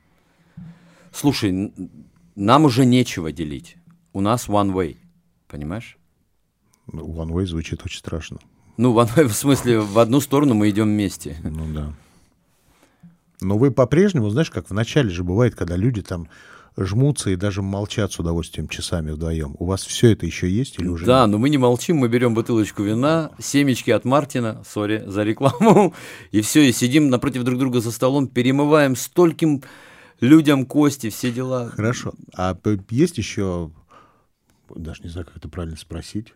Слушай, 1.10 1.72
нам 2.34 2.64
уже 2.64 2.84
нечего 2.84 3.32
делить. 3.32 3.76
У 4.12 4.20
нас 4.20 4.48
one 4.48 4.72
way. 4.72 4.98
Понимаешь? 5.48 5.96
Ну, 6.86 7.06
One 7.06 7.30
Way 7.30 7.46
звучит 7.46 7.82
очень 7.84 7.98
страшно. 7.98 8.38
Ну, 8.76 8.92
one 8.94 9.14
way, 9.14 9.24
в 9.28 9.34
смысле, 9.34 9.80
в 9.80 9.98
одну 9.98 10.20
сторону 10.20 10.54
мы 10.54 10.68
идем 10.68 10.86
вместе. 10.86 11.36
Ну 11.42 11.72
да. 11.72 11.94
Но 13.40 13.56
вы 13.56 13.70
по-прежнему, 13.70 14.28
знаешь, 14.30 14.50
как 14.50 14.68
в 14.68 14.74
начале 14.74 15.10
же 15.10 15.24
бывает, 15.24 15.54
когда 15.54 15.76
люди 15.76 16.02
там 16.02 16.28
жмутся 16.76 17.30
и 17.30 17.36
даже 17.36 17.62
молчат 17.62 18.12
с 18.12 18.18
удовольствием 18.18 18.68
часами 18.68 19.12
вдвоем. 19.12 19.54
У 19.58 19.66
вас 19.66 19.82
все 19.84 20.10
это 20.12 20.26
еще 20.26 20.50
есть 20.50 20.78
или 20.78 20.88
уже 20.88 21.06
Да, 21.06 21.22
нет? 21.22 21.30
но 21.30 21.38
мы 21.38 21.48
не 21.48 21.58
молчим, 21.58 21.98
мы 21.98 22.08
берем 22.08 22.34
бутылочку 22.34 22.82
вина, 22.82 23.30
семечки 23.38 23.90
от 23.90 24.04
Мартина, 24.04 24.62
сори 24.68 25.04
за 25.06 25.22
рекламу, 25.22 25.94
и 26.32 26.40
все, 26.40 26.68
и 26.68 26.72
сидим 26.72 27.10
напротив 27.10 27.44
друг 27.44 27.58
друга 27.58 27.80
за 27.80 27.90
столом, 27.92 28.26
перемываем 28.26 28.96
стольким 28.96 29.62
людям 30.20 30.66
кости, 30.66 31.10
все 31.10 31.30
дела. 31.30 31.70
Хорошо. 31.70 32.14
А 32.34 32.56
есть 32.90 33.18
еще, 33.18 33.70
даже 34.74 35.02
не 35.02 35.10
знаю, 35.10 35.26
как 35.26 35.36
это 35.36 35.48
правильно 35.48 35.76
спросить, 35.76 36.34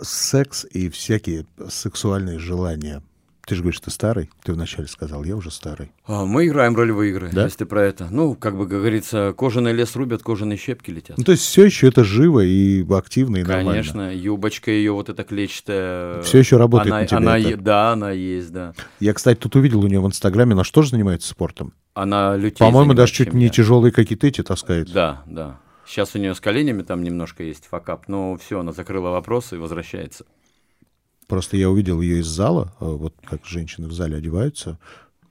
секс 0.00 0.66
и 0.70 0.88
всякие 0.90 1.46
сексуальные 1.68 2.38
желания. 2.38 3.02
Ты 3.48 3.54
же 3.54 3.62
говоришь, 3.62 3.80
ты 3.80 3.90
старый? 3.90 4.28
Ты 4.44 4.52
вначале 4.52 4.86
сказал, 4.88 5.24
я 5.24 5.34
уже 5.34 5.50
старый. 5.50 5.90
А, 6.06 6.26
мы 6.26 6.46
играем 6.46 6.76
ролевые 6.76 7.12
игры, 7.12 7.30
Да? 7.32 7.44
если 7.44 7.60
ты 7.60 7.64
про 7.64 7.82
это. 7.82 8.06
Ну, 8.10 8.34
как 8.34 8.58
бы 8.58 8.68
как 8.68 8.78
говорится, 8.78 9.32
кожаный 9.34 9.72
лес 9.72 9.96
рубят, 9.96 10.22
кожаные 10.22 10.58
щепки 10.58 10.90
летят. 10.90 11.16
Ну, 11.16 11.24
то 11.24 11.32
есть 11.32 11.44
все 11.44 11.64
еще 11.64 11.88
это 11.88 12.04
живо 12.04 12.40
и 12.44 12.84
активно, 12.92 13.38
и 13.38 13.42
нормально. 13.42 13.70
Конечно, 13.70 14.14
юбочка 14.14 14.70
ее 14.70 14.92
вот 14.92 15.08
эта 15.08 15.24
клетчатая. 15.24 16.20
Всё 16.20 16.36
ещё 16.40 16.58
работает 16.58 16.92
она, 16.92 17.00
на 17.00 17.06
тебя 17.06 17.16
она 17.16 17.38
это? 17.38 17.56
Да, 17.56 17.92
она 17.92 18.10
есть, 18.10 18.52
да. 18.52 18.74
Я, 19.00 19.14
кстати, 19.14 19.38
тут 19.38 19.56
увидел 19.56 19.80
у 19.82 19.86
нее 19.88 20.02
в 20.02 20.06
Инстаграме, 20.06 20.52
она 20.52 20.62
же 20.62 20.70
занимается 20.90 21.30
спортом? 21.30 21.72
Она 21.94 22.36
лютей 22.36 22.58
По-моему, 22.58 22.92
даже 22.92 23.14
чуть 23.14 23.32
не 23.32 23.44
я. 23.46 23.50
тяжелые 23.50 23.92
какие-то 23.92 24.26
эти 24.26 24.42
таскает. 24.42 24.92
Да, 24.92 25.22
да. 25.24 25.58
Сейчас 25.86 26.14
у 26.14 26.18
нее 26.18 26.34
с 26.34 26.40
коленями 26.40 26.82
там 26.82 27.02
немножко 27.02 27.42
есть 27.42 27.64
факап, 27.64 28.08
но 28.08 28.36
все, 28.36 28.60
она 28.60 28.72
закрыла 28.72 29.08
вопросы 29.08 29.56
и 29.56 29.58
возвращается. 29.58 30.26
Просто 31.28 31.56
я 31.56 31.70
увидел 31.70 32.00
ее 32.00 32.20
из 32.20 32.26
зала, 32.26 32.74
э, 32.80 32.84
вот 32.84 33.14
как 33.22 33.44
женщины 33.46 33.86
в 33.86 33.92
зале 33.92 34.16
одеваются. 34.16 34.78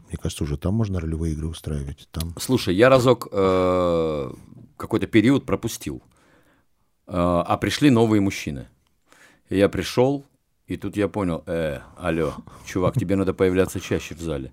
Мне 0.07 0.17
кажется, 0.17 0.45
уже 0.45 0.55
там 0.57 0.75
можно 0.75 1.01
ролевые 1.01 1.33
игры 1.33 1.47
устраивать. 1.47 2.07
Там 2.12 2.33
Слушай, 2.39 2.75
я 2.75 2.88
разок 2.88 3.27
э, 3.29 4.31
какой-то 4.77 5.07
период 5.07 5.45
пропустил, 5.45 6.01
Э, 7.07 7.43
а 7.45 7.57
пришли 7.57 7.89
новые 7.89 8.21
мужчины. 8.21 8.67
И 9.49 9.57
я 9.57 9.69
пришел, 9.69 10.25
и 10.67 10.75
тут 10.75 10.97
я 10.97 11.07
понял, 11.07 11.43
э, 11.47 11.79
алло, 11.97 12.33
чувак, 12.65 12.95
тебе 12.99 13.15
надо 13.15 13.33
появляться 13.33 13.79
чаще 13.79 14.13
в 14.13 14.19
зале. 14.19 14.51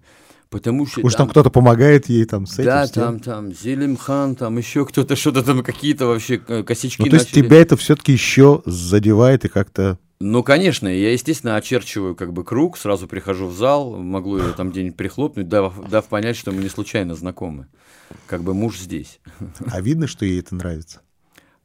Потому 0.50 0.86
что 0.86 1.00
Уж 1.00 1.14
там 1.14 1.28
кто-то 1.28 1.50
помогает 1.50 2.08
ей 2.08 2.24
там 2.26 2.46
с 2.46 2.60
этим. 2.60 2.64
да, 2.66 2.86
с 2.86 2.90
там, 2.92 3.18
там, 3.18 3.52
Зелимхан, 3.52 4.36
там 4.36 4.56
еще 4.56 4.86
кто-то, 4.86 5.16
что-то 5.16 5.42
там, 5.42 5.64
какие-то 5.64 6.06
вообще 6.06 6.38
косячки 6.38 7.02
Ну, 7.02 7.08
то 7.08 7.16
есть 7.16 7.30
начали. 7.30 7.42
тебя 7.42 7.56
это 7.56 7.76
все-таки 7.76 8.12
еще 8.12 8.62
задевает 8.64 9.44
и 9.44 9.48
как-то... 9.48 9.98
Ну, 10.20 10.42
конечно, 10.42 10.88
я, 10.88 11.12
естественно, 11.12 11.56
очерчиваю 11.56 12.14
как 12.14 12.32
бы 12.32 12.44
круг, 12.44 12.78
сразу 12.78 13.06
прихожу 13.08 13.46
в 13.46 13.54
зал, 13.54 13.96
могу 13.96 14.38
ее 14.38 14.52
там 14.52 14.70
где-нибудь 14.70 14.96
прихлопнуть, 14.96 15.48
дав, 15.48 15.88
дав 15.88 16.06
понять, 16.06 16.36
что 16.36 16.52
мы 16.52 16.62
не 16.62 16.68
случайно 16.68 17.14
знакомы. 17.14 17.66
Как 18.26 18.42
бы 18.42 18.54
муж 18.54 18.78
здесь. 18.78 19.20
А 19.66 19.80
видно, 19.80 20.06
что 20.06 20.24
ей 20.24 20.40
это 20.40 20.54
нравится. 20.54 21.00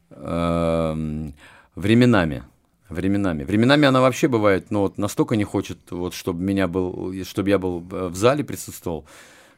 Эм, 0.10 1.34
Временами. 1.76 2.44
Временами. 2.90 3.44
Временами 3.44 3.88
она 3.88 4.02
вообще 4.02 4.28
бывает, 4.28 4.72
ну 4.72 4.82
вот 4.82 4.98
настолько 4.98 5.36
не 5.36 5.44
хочет, 5.44 5.78
вот, 5.92 6.16
чтобы 6.16 6.42
меня 6.42 6.68
был, 6.68 7.14
чтобы 7.24 7.50
я 7.50 7.60
был 7.60 7.86
э, 7.92 8.08
в 8.08 8.16
зале 8.16 8.44
присутствовал, 8.44 9.06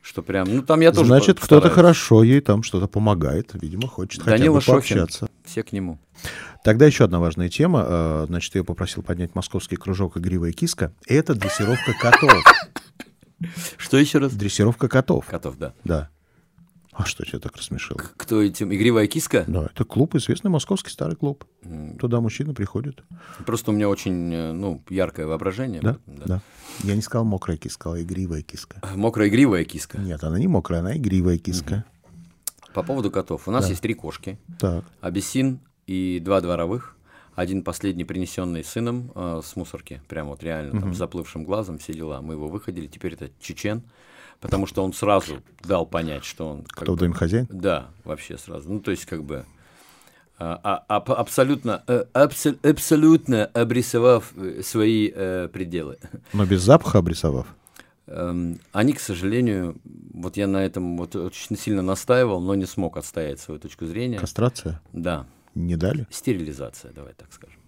что 0.02 0.22
прям, 0.24 0.48
ну 0.54 0.62
там 0.64 0.82
я 0.82 0.92
тоже 0.92 1.06
Значит, 1.08 1.40
кто-то 1.40 1.70
хорошо 1.70 2.24
ей 2.24 2.42
там 2.42 2.64
что-то 2.64 2.88
помогает. 2.88 3.52
Видимо, 3.54 3.88
хочет 3.88 4.24
Данила 4.24 4.60
хотя 4.60 4.74
бы 4.74 4.82
Шохин. 4.82 4.98
пообщаться. 4.98 5.30
Все 5.46 5.64
к 5.64 5.72
нему. 5.72 6.00
Тогда 6.64 6.86
еще 6.86 7.06
одна 7.06 7.20
важная 7.20 7.50
тема. 7.50 7.86
э, 7.88 8.26
Значит, 8.28 8.56
я 8.56 8.64
попросил 8.64 9.04
поднять 9.04 9.34
московский 9.36 9.76
кружок 9.76 10.18
«Игривая 10.18 10.52
киска». 10.52 10.92
Это 11.08 11.34
дрессировка 11.36 11.94
котов. 12.00 12.34
Что 13.78 13.98
еще 13.98 14.20
раз? 14.20 14.34
Дрессировка 14.34 14.88
котов. 14.88 15.26
Котов, 15.26 15.58
да. 15.58 15.74
Да. 15.84 16.10
А 17.02 17.06
что 17.06 17.26
тебя 17.26 17.40
так 17.40 17.56
рассмешило? 17.56 17.98
Кто 17.98 18.42
этим? 18.42 18.74
Игривая 18.74 19.08
киска? 19.08 19.44
Да, 19.48 19.70
это 19.74 19.86
клуб, 19.86 20.16
известный 20.16 20.52
московский 20.52 20.92
старый 20.92 21.16
клуб. 21.16 21.46
Туда 22.00 22.22
мужчины 22.22 22.54
приходят. 22.54 23.04
Просто 23.46 23.72
у 23.72 23.74
меня 23.74 23.90
очень, 23.90 24.34
э, 24.34 24.52
ну, 24.52 24.84
яркое 24.90 25.26
воображение. 25.26 25.82
Да? 25.82 25.98
Да. 26.06 26.24
Да. 26.26 26.42
Я 26.84 26.96
не 26.96 27.02
сказал 27.02 27.26
мокрая 27.26 27.58
киска, 27.58 27.82
сказал 27.82 28.00
игривая 28.00 28.44
киска. 28.44 28.82
Мокрая 28.96 29.30
игривая 29.30 29.64
киска. 29.66 29.98
Нет, 29.98 30.24
она 30.24 30.38
не 30.38 30.48
мокрая, 30.48 30.82
она 30.82 30.96
игривая 30.96 31.38
киска. 31.38 31.86
По 32.74 32.84
поводу 32.84 33.10
котов. 33.10 33.48
У 33.48 33.52
нас 33.52 33.68
есть 33.70 33.82
три 33.82 33.96
кошки. 33.96 34.38
Так. 34.60 34.86
Абиссин 35.02 35.60
и 35.88 36.22
два 36.24 36.40
дворовых. 36.42 36.96
Один 37.34 37.64
последний 37.64 38.04
принесенный 38.04 38.64
сыном 38.64 39.12
э, 39.16 39.42
с 39.44 39.56
мусорки, 39.56 40.02
прям 40.10 40.28
вот 40.28 40.44
реально 40.44 40.80
там 40.82 40.94
с 40.94 40.98
заплывшим 40.98 41.46
глазом, 41.46 41.78
все 41.78 41.94
дела. 41.94 42.22
Мы 42.22 42.34
его 42.34 42.50
выходили, 42.50 42.88
теперь 42.88 43.14
это 43.14 43.32
чечен, 43.40 43.84
потому 44.42 44.68
что 44.68 44.84
он 44.84 44.92
сразу 44.94 45.42
дал 45.64 45.86
понять, 45.86 46.26
что 46.26 46.50
он... 46.50 46.64
Кто 46.64 46.92
в 46.92 46.96
бы- 46.96 47.00
доме 47.00 47.14
хозяин? 47.14 47.48
Да, 47.50 47.88
вообще 48.04 48.38
сразу. 48.38 48.70
Ну, 48.74 48.80
то 48.82 48.92
есть 48.92 49.06
как 49.06 49.24
бы 49.24 49.46
а, 50.38 50.60
а, 50.64 50.98
аб- 50.98 51.12
абсолютно, 51.12 51.84
э, 51.88 52.06
абсо- 52.14 52.58
абсолютно 52.68 53.46
обрисовав 53.46 54.34
э, 54.36 54.62
свои 54.64 55.12
э, 55.14 55.48
пределы. 55.54 55.98
Но 56.34 56.46
без 56.46 56.62
запаха 56.64 56.98
обрисовав. 57.00 57.46
Эм, 58.08 58.60
Они, 58.74 58.94
к 58.94 59.00
сожалению, 59.00 59.76
вот 60.14 60.36
я 60.38 60.48
на 60.48 60.66
этом 60.66 60.98
вот 60.98 61.16
очень 61.16 61.56
сильно 61.56 61.82
настаивал, 61.84 62.42
но 62.42 62.56
не 62.56 62.66
смог 62.66 62.98
отстоять 62.98 63.40
свою 63.40 63.60
точку 63.60 63.86
зрения. 63.86 64.18
Кастрация 64.18 64.82
Да, 64.92 65.28
не 65.56 65.76
дали? 65.78 66.08
стерилизация, 66.10 66.92
давай 66.92 67.14
так 67.14 67.32
скажем. 67.32 67.61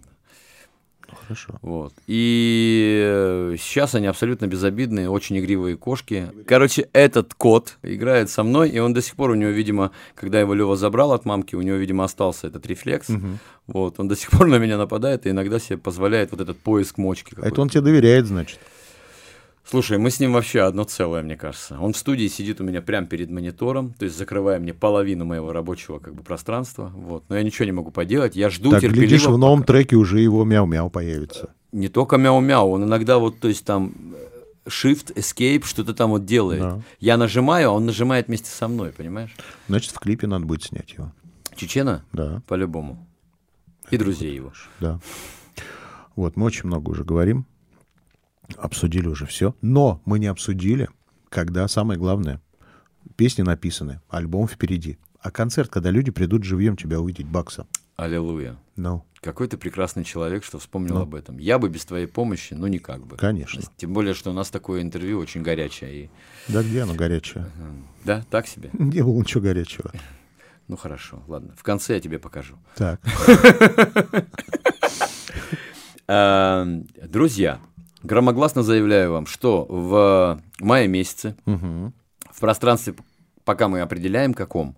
Хорошо. 1.22 1.54
Вот. 1.62 1.92
И 2.06 3.02
э, 3.04 3.56
сейчас 3.58 3.94
они 3.94 4.06
абсолютно 4.06 4.46
безобидные, 4.46 5.10
очень 5.10 5.38
игривые 5.38 5.76
кошки. 5.76 6.30
Короче, 6.46 6.88
этот 6.92 7.34
кот 7.34 7.78
играет 7.82 8.30
со 8.30 8.42
мной, 8.42 8.70
и 8.70 8.78
он 8.78 8.92
до 8.92 9.02
сих 9.02 9.16
пор 9.16 9.30
у 9.30 9.34
него, 9.34 9.50
видимо, 9.50 9.90
когда 10.14 10.40
его 10.40 10.54
Лева 10.54 10.76
забрал 10.76 11.12
от 11.12 11.24
мамки, 11.24 11.54
у 11.54 11.62
него, 11.62 11.76
видимо, 11.76 12.04
остался 12.04 12.46
этот 12.46 12.66
рефлекс. 12.66 13.08
Вот, 13.66 13.98
он 13.98 14.08
до 14.08 14.16
сих 14.16 14.30
пор 14.30 14.46
на 14.48 14.58
меня 14.58 14.76
нападает 14.76 15.26
и 15.26 15.30
иногда 15.30 15.58
себе 15.58 15.78
позволяет 15.78 16.32
вот 16.32 16.40
этот 16.40 16.58
поиск 16.58 16.98
мочки. 16.98 17.34
А 17.40 17.48
это 17.48 17.62
он 17.62 17.68
тебе 17.68 17.80
доверяет, 17.80 18.26
значит. 18.26 18.58
Слушай, 19.68 19.96
мы 19.96 20.10
с 20.10 20.20
ним 20.20 20.34
вообще 20.34 20.60
одно 20.60 20.84
целое, 20.84 21.22
мне 21.22 21.36
кажется. 21.36 21.78
Он 21.80 21.94
в 21.94 21.96
студии 21.96 22.26
сидит 22.28 22.60
у 22.60 22.64
меня 22.64 22.82
прямо 22.82 23.06
перед 23.06 23.30
монитором, 23.30 23.94
то 23.94 24.04
есть 24.04 24.16
закрывая 24.16 24.58
мне 24.60 24.74
половину 24.74 25.24
моего 25.24 25.52
рабочего 25.52 25.98
как 25.98 26.14
бы 26.14 26.22
пространства. 26.22 26.92
Вот. 26.94 27.24
Но 27.28 27.36
я 27.36 27.42
ничего 27.42 27.64
не 27.64 27.72
могу 27.72 27.90
поделать. 27.90 28.36
Я 28.36 28.50
жду 28.50 28.70
так, 28.70 28.82
терпеливо. 28.82 29.06
глядишь, 29.06 29.26
в 29.26 29.38
новом 29.38 29.60
пока- 29.60 29.72
треке 29.72 29.96
уже 29.96 30.20
его 30.20 30.44
мяу-мяу 30.44 30.90
появится. 30.90 31.54
Не 31.72 31.88
только 31.88 32.18
мяу-мяу, 32.18 32.70
он 32.70 32.84
иногда 32.84 33.18
вот, 33.18 33.40
то 33.40 33.48
есть 33.48 33.64
там 33.64 33.94
э, 34.14 34.68
shift, 34.68 35.14
escape, 35.14 35.64
что-то 35.64 35.94
там 35.94 36.10
вот 36.10 36.26
делает. 36.26 36.60
Да. 36.60 36.82
Я 37.00 37.16
нажимаю, 37.16 37.70
а 37.70 37.72
он 37.72 37.86
нажимает 37.86 38.28
вместе 38.28 38.50
со 38.50 38.68
мной, 38.68 38.92
понимаешь? 38.92 39.34
Значит, 39.68 39.92
в 39.92 39.98
клипе 39.98 40.26
надо 40.26 40.44
будет 40.44 40.62
снять 40.62 40.92
его. 40.92 41.10
Чечена? 41.56 42.04
Да, 42.12 42.42
По-любому. 42.46 43.06
И 43.90 43.96
друзей 43.96 44.34
его. 44.34 44.52
да. 44.80 45.00
Вот, 46.16 46.36
мы 46.36 46.46
очень 46.46 46.66
много 46.66 46.90
уже 46.90 47.02
говорим. 47.02 47.44
Обсудили 48.56 49.06
уже 49.08 49.26
все. 49.26 49.54
Но 49.62 50.00
мы 50.04 50.18
не 50.18 50.26
обсудили, 50.26 50.88
когда 51.28 51.66
самое 51.68 51.98
главное. 51.98 52.40
Песни 53.16 53.42
написаны, 53.42 54.00
альбом 54.08 54.48
впереди. 54.48 54.98
А 55.20 55.30
концерт, 55.30 55.70
когда 55.70 55.90
люди 55.90 56.10
придут 56.10 56.44
живьем 56.44 56.76
тебя 56.76 57.00
увидеть, 57.00 57.26
Бакса. 57.26 57.66
Аллилуйя. 57.96 58.56
Ну, 58.76 59.04
Какой 59.20 59.46
ты 59.48 59.56
прекрасный 59.56 60.04
человек, 60.04 60.42
что 60.44 60.58
вспомнил 60.58 60.96
Ну. 60.96 61.02
об 61.02 61.14
этом. 61.14 61.38
Я 61.38 61.58
бы 61.58 61.68
без 61.68 61.84
твоей 61.84 62.06
помощи, 62.06 62.54
ну 62.54 62.66
никак 62.66 63.06
бы. 63.06 63.16
конечно. 63.16 63.62
Тем 63.76 63.92
более, 63.94 64.14
что 64.14 64.30
у 64.30 64.34
нас 64.34 64.50
такое 64.50 64.82
интервью 64.82 65.18
очень 65.20 65.42
горячее. 65.42 65.94
И... 66.04 66.10
Да 66.48 66.62
где 66.62 66.82
оно 66.82 66.94
горячее? 66.94 67.46
Да, 68.04 68.24
так 68.30 68.46
себе. 68.48 68.68
Не 68.78 69.02
было 69.02 69.18
ничего 69.18 69.42
горячего. 69.42 69.90
Ну 70.66 70.78
хорошо, 70.78 71.22
ладно. 71.28 71.52
В 71.58 71.62
конце 71.62 71.92
я 71.94 72.00
тебе 72.00 72.18
покажу. 72.18 72.56
Так. 72.74 72.98
А, 76.06 76.66
Друзья, 77.08 77.60
громогласно 78.04 78.62
заявляю 78.62 79.12
вам, 79.12 79.26
что 79.26 79.66
в 79.68 80.40
мае 80.60 80.86
месяце 80.86 81.36
Мгм. 81.46 81.92
в 82.30 82.40
пространстве, 82.40 82.94
пока 83.44 83.68
мы 83.68 83.80
определяем 83.80 84.34
каком, 84.34 84.76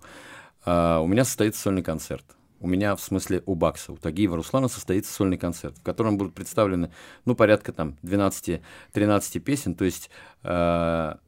а, 0.65 1.01
у 1.01 1.07
меня 1.07 1.25
состоится 1.25 1.61
сольный 1.61 1.83
концерт. 1.83 2.25
У 2.59 2.67
меня, 2.69 2.97
в 2.97 3.03
смысле, 3.03 3.43
у 3.45 3.55
Бакса, 3.55 3.93
у 3.93 3.97
Тагиева 3.97 4.37
Руслана 4.37 4.69
состоится 4.69 5.13
сольный 5.13 5.37
концерт, 5.37 5.77
в 5.77 5.83
котором 5.83 6.17
будут 6.17 6.35
представлены, 6.35 6.91
ну, 7.27 7.35
порядка 7.35 7.73
там 7.73 7.97
12-13 8.03 9.41
песен, 9.41 9.75
то 9.75 9.85
есть 9.85 10.09
а, 10.43 11.19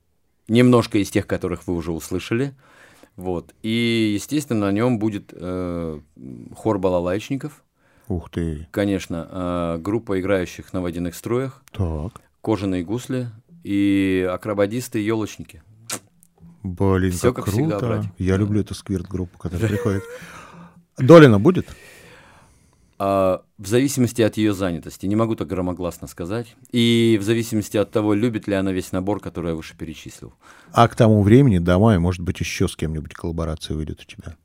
немножко 0.49 0.99
из 0.99 1.11
тех, 1.11 1.27
которых 1.27 1.67
вы 1.67 1.75
уже 1.75 1.93
услышали. 1.93 2.55
Вот. 3.17 3.53
И, 3.63 4.13
естественно, 4.15 4.67
на 4.67 4.73
нем 4.73 5.01
будет 5.01 5.33
э, 5.33 6.01
хор 6.55 6.79
балалайчников. 6.79 7.65
Ух 8.09 8.31
ты. 8.31 8.67
Конечно, 8.71 9.29
э, 9.31 9.79
группа 9.81 10.19
играющих 10.21 10.73
на 10.73 10.81
водяных 10.81 11.15
строях, 11.15 11.63
Так. 11.73 12.21
кожаные 12.41 12.83
гусли 12.83 13.29
и 13.65 14.27
акробадисты 14.31 15.01
и 15.01 15.05
елочники. 15.05 15.63
Блин, 16.63 17.13
Всё 17.13 17.33
как 17.33 17.45
как 17.45 17.55
круто. 17.55 17.61
всегда, 17.61 17.79
братик. 17.79 18.11
Я 18.19 18.37
люблю 18.37 18.61
эту 18.61 18.75
сквирт-группу, 18.75 19.39
которая 19.39 19.69
приходит. 19.69 20.03
Долина 20.97 21.39
будет? 21.39 21.69
А, 23.01 23.43
в 23.59 23.67
зависимости 23.69 24.23
от 24.23 24.37
ее 24.37 24.53
занятости, 24.53 25.07
не 25.07 25.15
могу 25.15 25.37
так 25.37 25.47
громогласно 25.47 26.09
сказать, 26.09 26.57
и 26.73 27.17
в 27.21 27.25
зависимости 27.25 27.77
от 27.77 27.93
того, 27.93 28.13
любит 28.13 28.49
ли 28.49 28.55
она 28.55 28.73
весь 28.73 28.91
набор, 28.91 29.21
который 29.21 29.51
я 29.51 29.55
выше 29.55 29.77
перечислил. 29.77 30.35
А 30.73 30.89
к 30.89 30.97
тому 30.97 31.23
времени 31.23 31.59
мая, 31.59 32.01
может 32.01 32.23
быть, 32.23 32.41
еще 32.41 32.67
с 32.67 32.75
кем-нибудь 32.75 33.15
коллаборация 33.15 33.77
выйдет 33.77 34.01
у 34.01 34.05
тебя. 34.05 34.37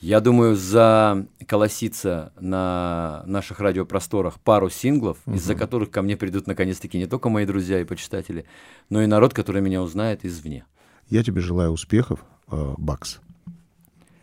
Я 0.00 0.20
думаю, 0.20 0.56
за 0.56 1.26
колоситься 1.46 2.32
на 2.38 3.22
наших 3.26 3.60
радиопросторах 3.60 4.38
пару 4.40 4.68
синглов, 4.68 5.18
из-за 5.26 5.54
которых 5.54 5.90
ко 5.90 6.02
мне 6.02 6.16
придут 6.16 6.46
наконец-таки 6.46 6.98
не 6.98 7.06
только 7.06 7.28
мои 7.28 7.46
друзья 7.46 7.80
и 7.80 7.84
почитатели, 7.84 8.44
но 8.90 9.02
и 9.02 9.06
народ, 9.06 9.32
который 9.32 9.62
меня 9.62 9.82
узнает 9.82 10.24
извне. 10.24 10.64
Я 11.08 11.22
тебе 11.22 11.40
желаю 11.40 11.70
успехов, 11.70 12.20
э, 12.50 12.74
Бакс. 12.76 13.20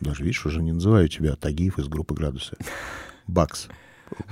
Даже, 0.00 0.22
видишь, 0.22 0.44
уже 0.46 0.62
не 0.62 0.72
называю 0.72 1.08
тебя 1.08 1.34
Тагиев 1.34 1.78
из 1.78 1.88
группы 1.88 2.14
«Градусы». 2.14 2.56
Бакс. 3.26 3.68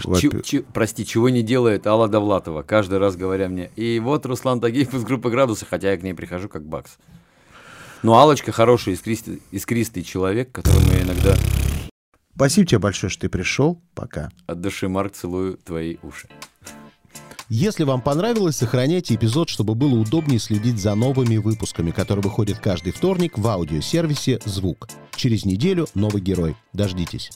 Во-пе- 0.04 0.42
чи- 0.42 0.60
прости, 0.60 1.04
чего 1.06 1.28
не 1.30 1.42
делает 1.42 1.86
Алла 1.86 2.08
Довлатова, 2.08 2.62
каждый 2.62 2.98
раз 2.98 3.16
говоря 3.16 3.48
мне. 3.48 3.70
И 3.74 3.98
вот 4.00 4.26
Руслан 4.26 4.60
Тагиев 4.60 4.92
из 4.94 5.02
группы 5.04 5.30
«Градусы», 5.30 5.66
хотя 5.68 5.90
я 5.92 5.96
к 5.96 6.02
ней 6.02 6.12
прихожу 6.14 6.48
как 6.48 6.64
бакс. 6.64 6.98
Но 8.02 8.18
Алочка 8.18 8.52
хороший, 8.52 8.94
искристый, 8.94 9.42
искристый 9.50 10.02
человек, 10.02 10.50
которому 10.52 10.92
я 10.92 11.02
иногда 11.02 11.36
Спасибо 12.34 12.66
тебе 12.66 12.78
большое, 12.78 13.10
что 13.10 13.22
ты 13.22 13.28
пришел. 13.28 13.80
Пока. 13.94 14.30
от 14.46 14.60
души, 14.60 14.88
Марк, 14.88 15.12
целую 15.12 15.58
твои 15.58 15.98
уши. 16.02 16.28
Если 17.48 17.84
вам 17.84 18.00
понравилось, 18.00 18.56
сохраняйте 18.56 19.14
эпизод, 19.14 19.50
чтобы 19.50 19.74
было 19.74 19.94
удобнее 19.94 20.38
следить 20.38 20.80
за 20.80 20.94
новыми 20.94 21.36
выпусками, 21.36 21.90
которые 21.90 22.22
выходят 22.22 22.58
каждый 22.58 22.92
вторник 22.92 23.36
в 23.36 23.46
аудиосервисе 23.46 24.40
«Звук». 24.46 24.88
Через 25.14 25.44
неделю 25.44 25.86
новый 25.94 26.22
герой. 26.22 26.56
Дождитесь. 26.72 27.30